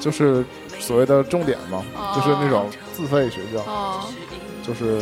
[0.01, 0.45] 就是
[0.79, 4.05] 所谓的重点嘛，哦就是那种自费学校，哦，
[4.63, 5.01] 就是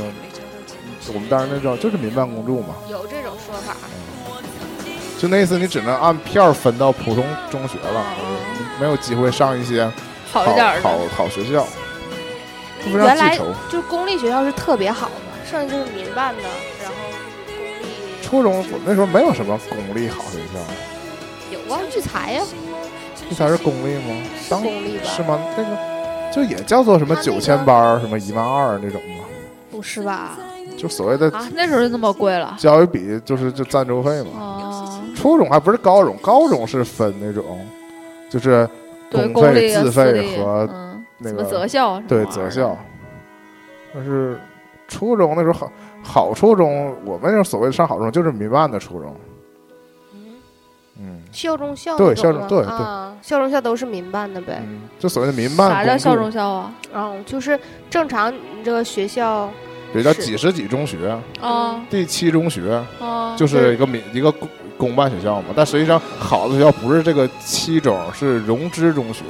[1.13, 3.75] 我们当时那种就是民办公助嘛，有这种说法，
[5.19, 8.41] 就那意思，你只能按片儿分到普通中学了，哦。
[8.81, 9.85] 没有机会上一些
[10.33, 10.83] 好好一点儿的。
[10.83, 11.65] 好好学校，
[12.87, 13.39] 原来。
[13.71, 15.13] 就是公立学校是特别好的，
[15.45, 16.43] 剩下就是民办的，
[16.83, 16.97] 然后
[17.47, 20.59] 公立初中我那时候没有什么公立好学校，
[21.53, 22.43] 有啊，聚财呀，
[23.29, 24.23] 这才是公立吗？
[24.49, 25.05] 当公立吧？
[25.05, 25.39] 是吗？
[25.57, 25.71] 那个
[26.33, 29.25] 就也叫做什么九千班儿、什么一万二那种吗？
[29.71, 30.39] 不是吧？
[30.77, 32.57] 就所谓的啊，那时候就那么贵了。
[32.59, 34.31] 教育比就是就赞助费嘛。
[34.35, 37.65] 哦，初中还不是高中，高中是分那种，
[38.29, 38.69] 就是
[39.11, 42.77] 对，公费、公自费和嗯，什么那个择校对择校。
[43.95, 44.37] 但是
[44.89, 45.73] 初中那时候好
[46.03, 49.15] 好初中，我们那种所谓的上好中就是民办的初中。
[50.97, 54.63] 嗯校中校对校中对对啊，校中校都是民办的呗。
[54.65, 56.73] 嗯，就所谓的民办公啥叫校中校啊？
[56.95, 57.59] 嗯，就是
[57.91, 59.51] 正常你这个学校
[59.93, 65.49] 也叫几十几中学，啊第七中学啊，就是一个民一个公公办学校嘛。
[65.57, 69.25] 但实际上好的学校不是这个七中，是融资中学，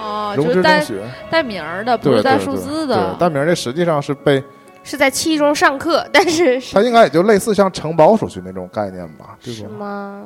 [0.00, 3.16] 啊，就是带学，带名儿的，不是带数字的对字的。
[3.18, 4.40] 但名儿这实际上是被
[4.82, 9.66] 是在七中上课，但是是它应该也就类似像承包手续那种概念吧，对是？
[9.68, 10.24] 吗？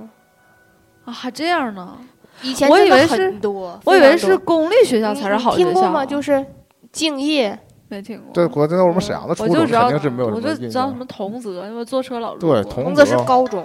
[1.05, 1.97] 啊，还这样呢？
[2.43, 5.71] 以前我以为是很多，我以为是公立学校才是好学校。
[5.71, 6.05] 听过吗？
[6.05, 6.45] 就是
[6.93, 8.33] 敬业，没听过。
[8.35, 13.65] 对，国在我们沈阳的初中我就知道，肯定是没有我就知道什么同泽，因为坐车老路对同泽是高中，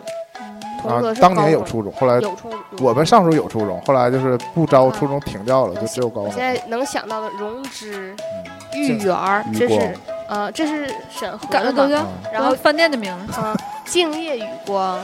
[0.82, 2.32] 同啊泽，是当高中年有初中，后来有
[2.80, 6.38] 我们上时候有初中，后来就是不招初中停掉了，就只有高中现。
[6.40, 9.98] 在能想到的融之、嗯豫园儿，这是
[10.32, 11.50] 呃，这是沈河的嘛？
[11.52, 13.34] 感觉都像啊然后饭店的名字。
[13.42, 13.54] 啊，
[13.84, 14.98] 静夜雨光，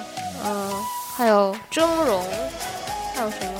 [0.45, 0.71] 嗯，
[1.17, 2.21] 还有峥嵘，
[3.13, 3.51] 还有什么？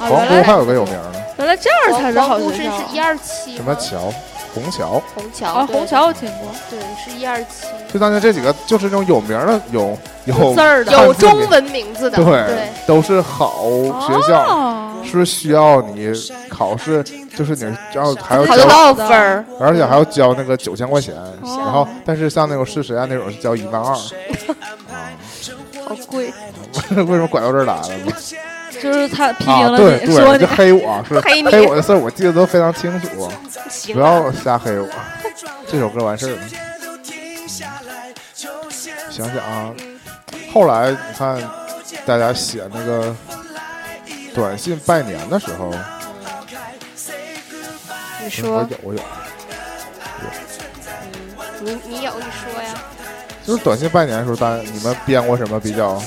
[0.00, 2.84] 嗯皇啊原来姑还有个有名的，原来这样才是好黄姑是学校啊。
[2.88, 3.56] 是一二七？
[3.56, 4.10] 什么桥，
[4.56, 5.02] 虹桥。
[5.14, 10.92] 虹桥啊，虹桥我听过，对是一二七，就当年这几个就是那种有名的，有有字儿的。
[10.92, 13.64] 有中文名字的，对对，都是好
[14.00, 14.92] 学校，哦。
[15.04, 16.10] 是需要你
[16.48, 17.04] 考试，
[17.36, 17.62] 就是你
[17.94, 19.44] 要还要交考得多少分儿？
[19.60, 21.58] 而且还要交那个九千块钱，哦。
[21.60, 23.98] 然后但是像那种市实验那种是交一万二，啊，
[25.86, 26.32] 好贵，
[26.96, 27.88] 为什么拐到这儿来了？
[27.98, 28.12] 呢？
[28.82, 33.30] 就是他批评啊，了对你，说你黑我是黑黑我的事儿，我记得都非常清楚，
[33.68, 34.88] 行不要瞎黑我。
[35.70, 36.38] 这首歌完事儿了，
[39.10, 39.72] 想想啊，
[40.52, 41.38] 后来你看
[42.04, 43.14] 大家写那个
[44.34, 45.72] 短信拜年的时候，
[48.22, 49.00] 你说，有我有，
[51.60, 52.74] 你你有你说呀？
[53.46, 56.02] 就是短信拜年的时候，大家你们编过什么比较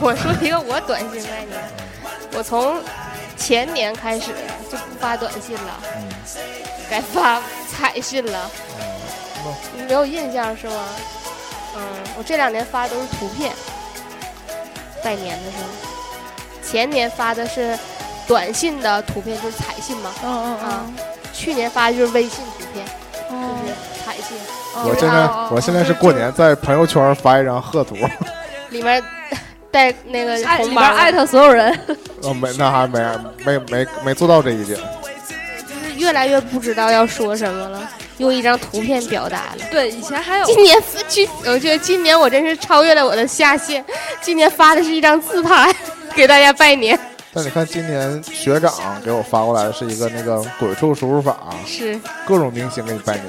[0.00, 1.58] 我 我说一个我短信拜年，
[2.36, 2.80] 我从
[3.36, 4.32] 前年开始
[4.70, 6.08] 就不发短信了，嗯
[6.90, 8.50] 改发彩信了。
[9.76, 10.84] 你没有印象是吗？
[11.76, 11.82] 嗯，
[12.16, 13.52] 我这两年发的都是图片，
[15.04, 15.64] 拜年的时候。
[16.68, 17.78] 前年发的是
[18.26, 20.10] 短信的图片，就是彩信嘛。
[20.24, 20.86] 嗯嗯啊，
[21.32, 22.84] 去年发的就是微信图片，
[23.30, 23.74] 嗯就是
[24.04, 24.36] 彩信，
[24.74, 27.96] 我现在我现在是过年在朋友圈发一张贺图，
[28.70, 29.00] 里面
[29.76, 31.78] 带那个里边艾特所有人，
[32.22, 32.98] 呃，没那还没
[33.44, 34.78] 没没没做到这一点。
[35.68, 39.64] 就是越来越不知道要说什么了，用一张图片表达了。
[39.70, 43.84] 对，以前还有今年去，我觉得今年我真是超越了我的下限。
[44.22, 45.70] 今年发的是一张自拍，
[46.16, 46.98] 给大家拜年。
[47.34, 48.72] 但你看，今年学长
[49.04, 53.26] 给我发过来的是一个那个鬼畜输入法，是各种明星给你拜年。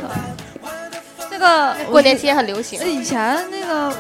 [1.30, 2.80] 那个过年期间很流行。
[2.88, 3.94] 以前那个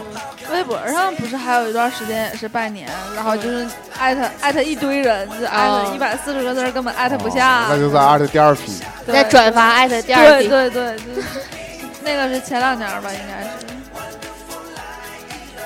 [0.51, 3.67] 微博上不是还有一段时间也是拜年，然后就是
[3.99, 7.63] 艾特艾特一堆人，就艾特哦一百四十个字，根本艾特不下。
[7.63, 8.81] 哦那就在艾特第二批。
[9.05, 11.27] 对再转发艾特第二批，对对，就是
[12.03, 13.49] 那个是前两年吧，应该是。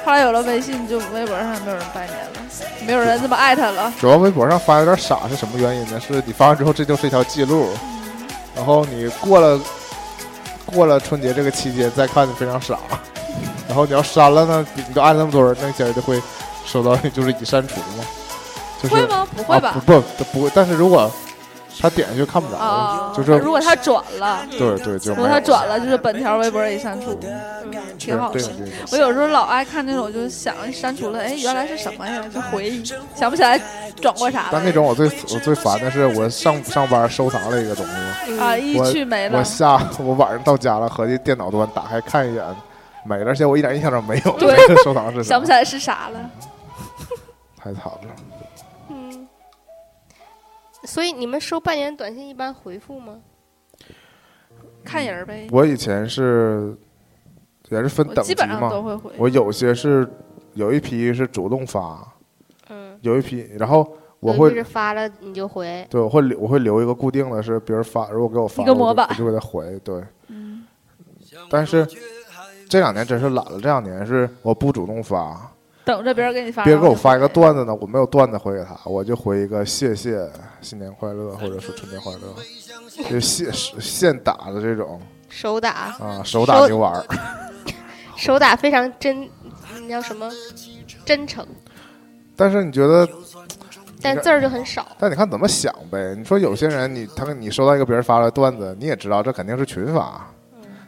[0.03, 2.31] 后来有了微信，就微博上没有人拜年了，
[2.87, 3.93] 没有人这么艾特了。
[3.99, 5.99] 主要微博上发有点傻是什么原因呢？
[5.99, 7.69] 是你发完之后这就是一条记录，
[8.55, 9.59] 然后你过了
[10.65, 12.79] 过了春节这个期间再看就非常傻，
[13.67, 16.21] 然后你要删了呢，你都按那么多人，那些人就会
[16.65, 18.05] 收到就是已删除嘛。
[18.81, 19.27] 就是会吗？
[19.35, 19.81] 不会吧啊？？
[19.85, 21.09] 不不不会，但是如果
[21.79, 27.17] 他点下去看不着，啊，就是如果他转了，对对，就如果他转了，就是本条微博已删除，
[27.97, 28.33] 挺好的。
[28.33, 32.23] 对对对我有时候老爱看那种，就是想删除了，哎，原来是什么呀？
[32.33, 32.83] 就回忆，
[33.15, 33.59] 想不起来
[34.01, 34.49] 转过啥了。
[34.51, 39.39] 但那种我最我最烦的是，我上上班收藏了一个东西，啊，嗯，一去没了。
[39.39, 42.43] 我下 我晚上到家了，合计电脑端打开看一眼，
[43.05, 46.31] 没了，而且我一点印象都没有，对这个收藏是啥想不起来是啥了。
[47.57, 47.99] 太惨了。
[48.89, 49.27] 嗯，
[50.83, 53.19] 所以你们收半年短信一般回复吗？
[54.83, 56.75] 看人儿呗，我以前是
[57.69, 59.11] 也是分等级我基本上都嘛，会回。
[59.17, 60.09] 我有些是
[60.53, 62.11] 有一批是主动发，
[62.69, 70.03] 嗯，有一批，然后我会就是发了你就回，对我会留我会留一个固定的是别人发，如果给我发一个模板我就给他回，对。
[70.29, 70.65] 嗯，
[71.47, 71.87] 但是
[72.71, 75.51] 这两年真是懒了，这两年是我不主动发，
[75.83, 76.63] 等着别人给你发。
[76.63, 80.25] 别人给我发一个段子呢，我没有段子回给他，我就回一个谢谢
[80.61, 85.69] 新年快乐，或者是春节快乐，就现现打的这种手打，
[85.99, 87.03] 啊，手打牛丸儿。
[88.15, 89.27] 手打非常真，
[89.81, 90.31] 那叫什么？
[91.03, 91.45] 真诚，
[92.37, 93.05] 但是你觉得，
[94.01, 94.87] 但字儿就很少。
[94.97, 96.15] 但你看怎么想呗？
[96.17, 100.25] 你说有些人你他你收到一个别人发来的段子，你也知道这肯定是群发，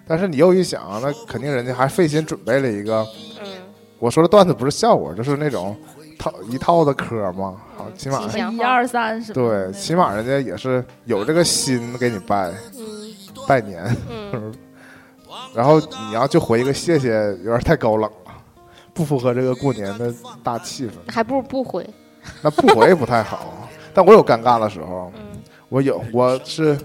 [0.08, 3.06] 但是你又一想，那肯定人家还费心准备了一个。
[3.42, 3.48] 嗯，
[4.00, 5.76] 我说的段子不是笑话，就是那种
[6.20, 9.72] 套一套的嗑嘛，好，起码一二三什么的。
[9.72, 13.14] 对，起码人家也是有这个心给你拜嗯
[13.48, 13.84] 拜年。
[14.10, 14.54] 嗯，
[15.56, 17.10] 然后你要就回一个谢谢，
[17.44, 18.32] 有点太高冷了，
[18.94, 20.92] 不符合这个过年的大气氛。
[21.12, 21.88] 还不如不回。
[22.42, 25.22] 那不回不太好，但我有尴尬的时候，嗯
[25.70, 26.78] 我有我是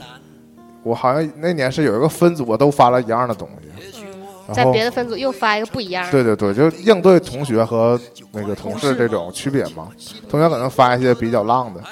[0.89, 3.69] 我好像那年是有一个分组，我都发了一样的东西，
[4.03, 4.05] 嗯，
[4.47, 6.11] 然后在别的分组又发一个不一样的。
[6.11, 8.01] 对对对，就应对同学和
[8.33, 9.89] 那个同事这种区别嘛。
[10.29, 11.83] 同学可能发一些比较浪的，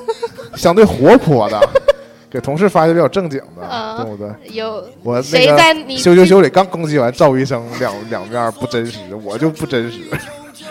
[0.56, 1.58] 相对活泼的，
[2.30, 4.30] 给同事发一些比较正经的，啊对不对？
[4.54, 10.00] 有我那谁个在你羞羞羞里刚攻击完赵医生两两面不真实，我就不真实。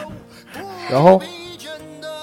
[0.89, 1.21] 然后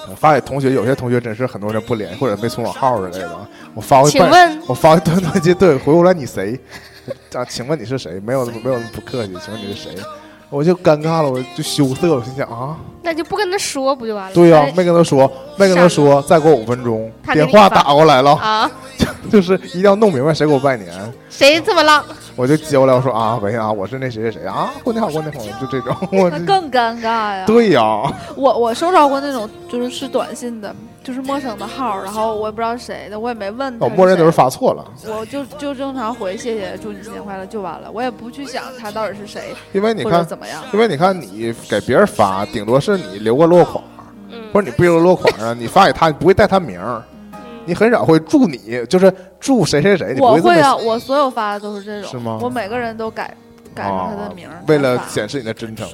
[0.09, 3.47] 我发给同学，有些同学真是很多人不联系，或者没存我号之类的。
[3.73, 6.59] 我发回半，请问我发回短短信，对，回过来你谁？
[7.33, 8.19] 啊，请问你是谁？
[8.25, 9.91] 没有没有那么不客气，请问你是谁？
[10.49, 14.33] 我就尴尬了，我就羞涩了，我心想啊，那就不跟他说不就完了？
[14.33, 18.71] 对呀、哎没跟他说，没跟他说，再过五分钟，电话打过来了，啊，
[19.31, 20.91] 就是一定要弄明白谁给我拜年。
[21.29, 22.03] 谁这么浪？
[22.39, 27.43] 我就接过来我说啊，喂啊，我是那谁谁谁啊，过年好，过年好，就这种， 我那更尴尬呀！
[27.45, 27.83] 对呀、
[28.37, 30.73] 我我收到过那种就是是短信的，
[31.03, 33.89] 就是陌生的号，然后我也不知道谁的，我也没问他我。
[33.89, 40.63] 默认都是发错了，我就就正常回谢谢，祝你新年快乐就完了，我也不去想他到底是谁因为你看，怎么样。
[40.71, 43.83] 因为你看你给别人发，顶多是你留个落款，
[44.31, 47.03] 嗯或者你不留个落款啊，你发给他，你不会带他名儿，
[47.69, 53.31] 你很少会祝你，就是祝谁谁谁，我会啊，我所有发的都是这种，是吗我每个人都改
[53.75, 55.87] 改上他的名儿、为了显示你的真诚？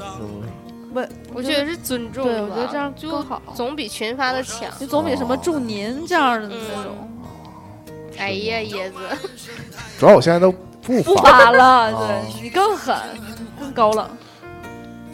[0.93, 2.23] 为我觉得是尊重。
[2.23, 3.41] 对，我觉得这样就更好。
[3.53, 4.69] 总比群发的强。
[4.79, 6.95] 你总比什么祝您这样的那种
[8.17, 8.97] 哎呀，椰子，
[9.99, 12.95] 主要我现在都不不发，了，哦对你更狠，
[13.59, 14.09] 更高冷。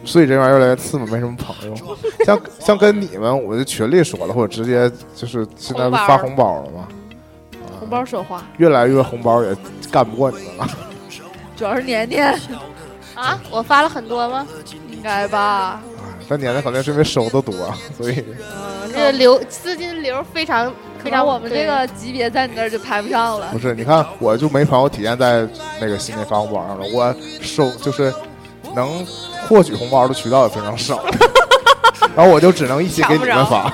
[0.04, 1.74] 所以这玩意儿越来越次嘛，没什么朋友。
[2.26, 6.88] 像像跟你们，我就群里说了，或者直接就是现在发红包了嘛？
[7.78, 9.56] 红包说话，越来越红包也
[9.90, 10.68] 干不过你们了。
[11.56, 12.32] 主要是年年
[13.14, 14.46] 啊，我发了很多吗？
[14.90, 15.80] 应该吧。
[16.28, 17.52] 但年年可能是因为收的多，
[17.98, 20.72] 所以嗯，这流资金流非常
[21.02, 23.48] 非常，我们这个级别在你那儿就排不上了。
[23.52, 25.46] 不是，你看我就没朋友体验在
[25.80, 28.12] 那个新年发红包上了，我收就是
[28.74, 29.04] 能
[29.48, 31.04] 获取红包的渠道也非常少，
[32.16, 33.72] 然后我就只能一起给你们发，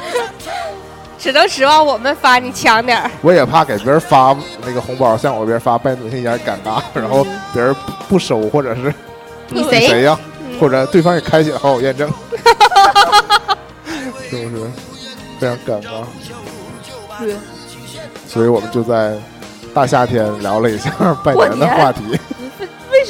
[1.18, 3.10] 只能指望我们发，你抢点儿。
[3.22, 7.74] 我也怕给别人发那个红包，向我别人发拜短信有点尴尬，然后别人
[8.08, 8.92] 不收或者是
[9.48, 9.86] 你谁？
[9.86, 10.18] 谁呀？
[10.58, 12.10] 或者对方也开启了好友验证，
[14.28, 14.64] 是不是
[15.38, 16.04] 非常尴尬？
[17.20, 17.36] 对，
[18.26, 19.16] 所以我们就在
[19.72, 20.90] 大夏天聊了一下
[21.22, 22.18] 拜年的话题。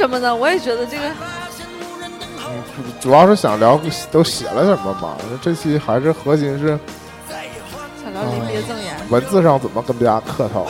[0.00, 0.34] 为什么呢？
[0.34, 1.04] 我也觉得这个，
[2.48, 3.78] 嗯，主要是想聊
[4.10, 5.14] 都写了什么嘛。
[5.42, 6.68] 这期还是核心是
[8.02, 10.66] 想聊临别赠言，文字上怎么跟大家客套，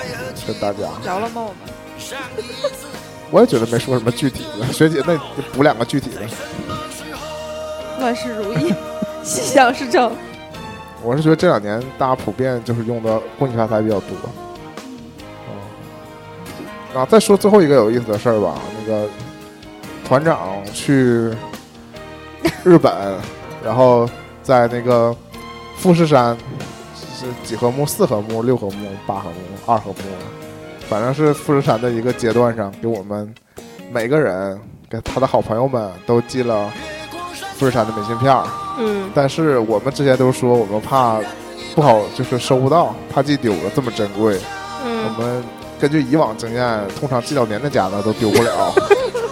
[0.49, 1.43] 跟大家聊了吗？
[1.43, 2.45] 我们。
[3.31, 5.17] 我也觉得没说什么具体的，学姐，那
[5.53, 6.23] 补两个具体的。
[8.01, 8.75] 万事如意，
[9.23, 10.13] 心想事成。
[11.05, 14.11] 我是觉得这两年大家普遍就是用的“恭喜发财”比较多。
[16.95, 18.55] 哦，啊，再说最后一个有意思的事儿吧。
[18.79, 19.09] 那个
[20.07, 20.39] 团长
[20.73, 21.33] 去
[22.65, 22.93] 日本，
[23.65, 24.09] 然后
[24.43, 25.15] 在那个
[25.77, 26.37] 富士山
[26.95, 27.87] 是几合目？
[27.87, 29.37] 四合目、六合目、八合目、
[29.67, 29.97] 二合目。
[30.89, 33.33] 反正是富士山的一个阶段上，给我们
[33.93, 36.69] 每个人给他的好朋友们都寄了
[37.55, 38.37] 富士山的明信片
[38.79, 41.21] 嗯，但是我们之前都说我们怕
[41.77, 44.41] 不好，就是收不到，怕寄丢了，这么珍贵。
[44.85, 45.45] 嗯，我们
[45.81, 48.73] 根据以往经验，通常寄到年年家的都丢不了，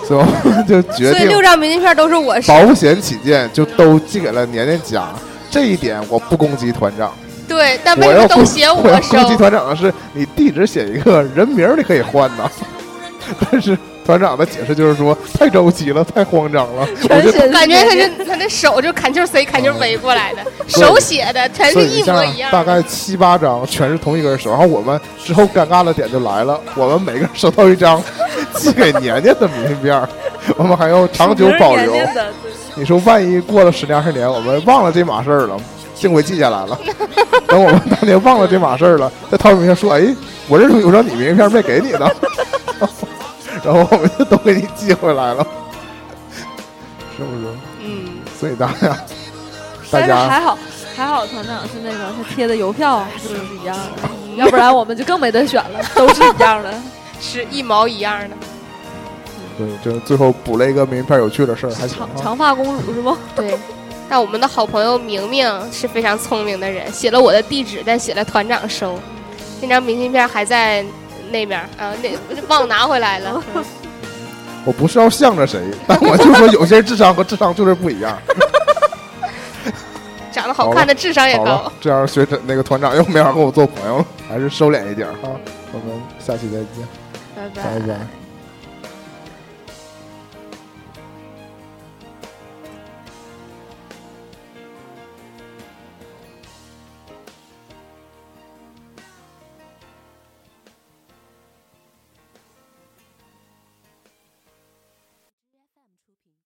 [0.07, 2.53] 所以我们 就决定，所以六张明信片都是我收。
[2.53, 5.09] 保险起见，就都寄给了年年家。
[5.51, 7.13] 这一点我不攻击团长。
[7.47, 9.19] 对，但为什么都写 我收？
[9.19, 12.51] 攻击团长的是，你地址写一个人名，你可以换呐。
[13.51, 13.77] 但是
[14.09, 16.89] 团长的解释就是说，太着急了，太慌张了。
[17.11, 22.51] 我就感觉他这他那手就 Ctrl C Ctrl V 过来的，手写的全是一模一样。
[22.51, 28.03] 大概七八张全是同一个人手，然后我们之后尴尬的点就来了，我们每个人收到一张
[28.55, 30.03] 寄给年年的明信片，
[30.57, 31.95] 我们还要长久保留。
[32.77, 35.55] 你说万一过了十年二十年，我们忘了这码事儿了？
[35.95, 36.79] 幸亏记下来了，
[37.47, 40.03] 等我们当年忘了这码事儿了，在掏明信片说：“哎，
[40.49, 42.09] 我这有张你明信片没给你呢。”
[43.65, 45.47] 然后我们就都给你寄回来了，
[47.17, 47.47] 是不是？
[47.81, 48.05] 嗯。
[48.39, 48.97] 所以大家，
[49.91, 50.57] 大家还好
[50.95, 56.73] 还好，团长是那个他贴的邮票是一样的，要不然我们就更没得选了，都是一样的，
[57.21, 58.37] 是一毛一样的。
[59.57, 63.17] 对，就最后补了一个明信片有趣的事儿，还长长发公主是不？
[63.35, 63.59] 对。
[64.11, 68.99] 但我们的好朋友明明是非常聪明的人，写了我的地址，但写了团长收，
[69.61, 70.83] 那张明信片还在
[71.31, 72.11] 那边啊，那
[72.49, 73.43] 忘拿回来了。
[74.65, 78.19] 我不是要向着谁，但我就说有些人智商和智商就是不一样。
[80.31, 81.73] 长得好看的智商也高。
[81.81, 85.31] 这样学那个团长又没法跟我做朋友了，还是收敛一点哈。
[85.73, 86.87] 我们下期再见，
[87.35, 88.18] 拜拜拜。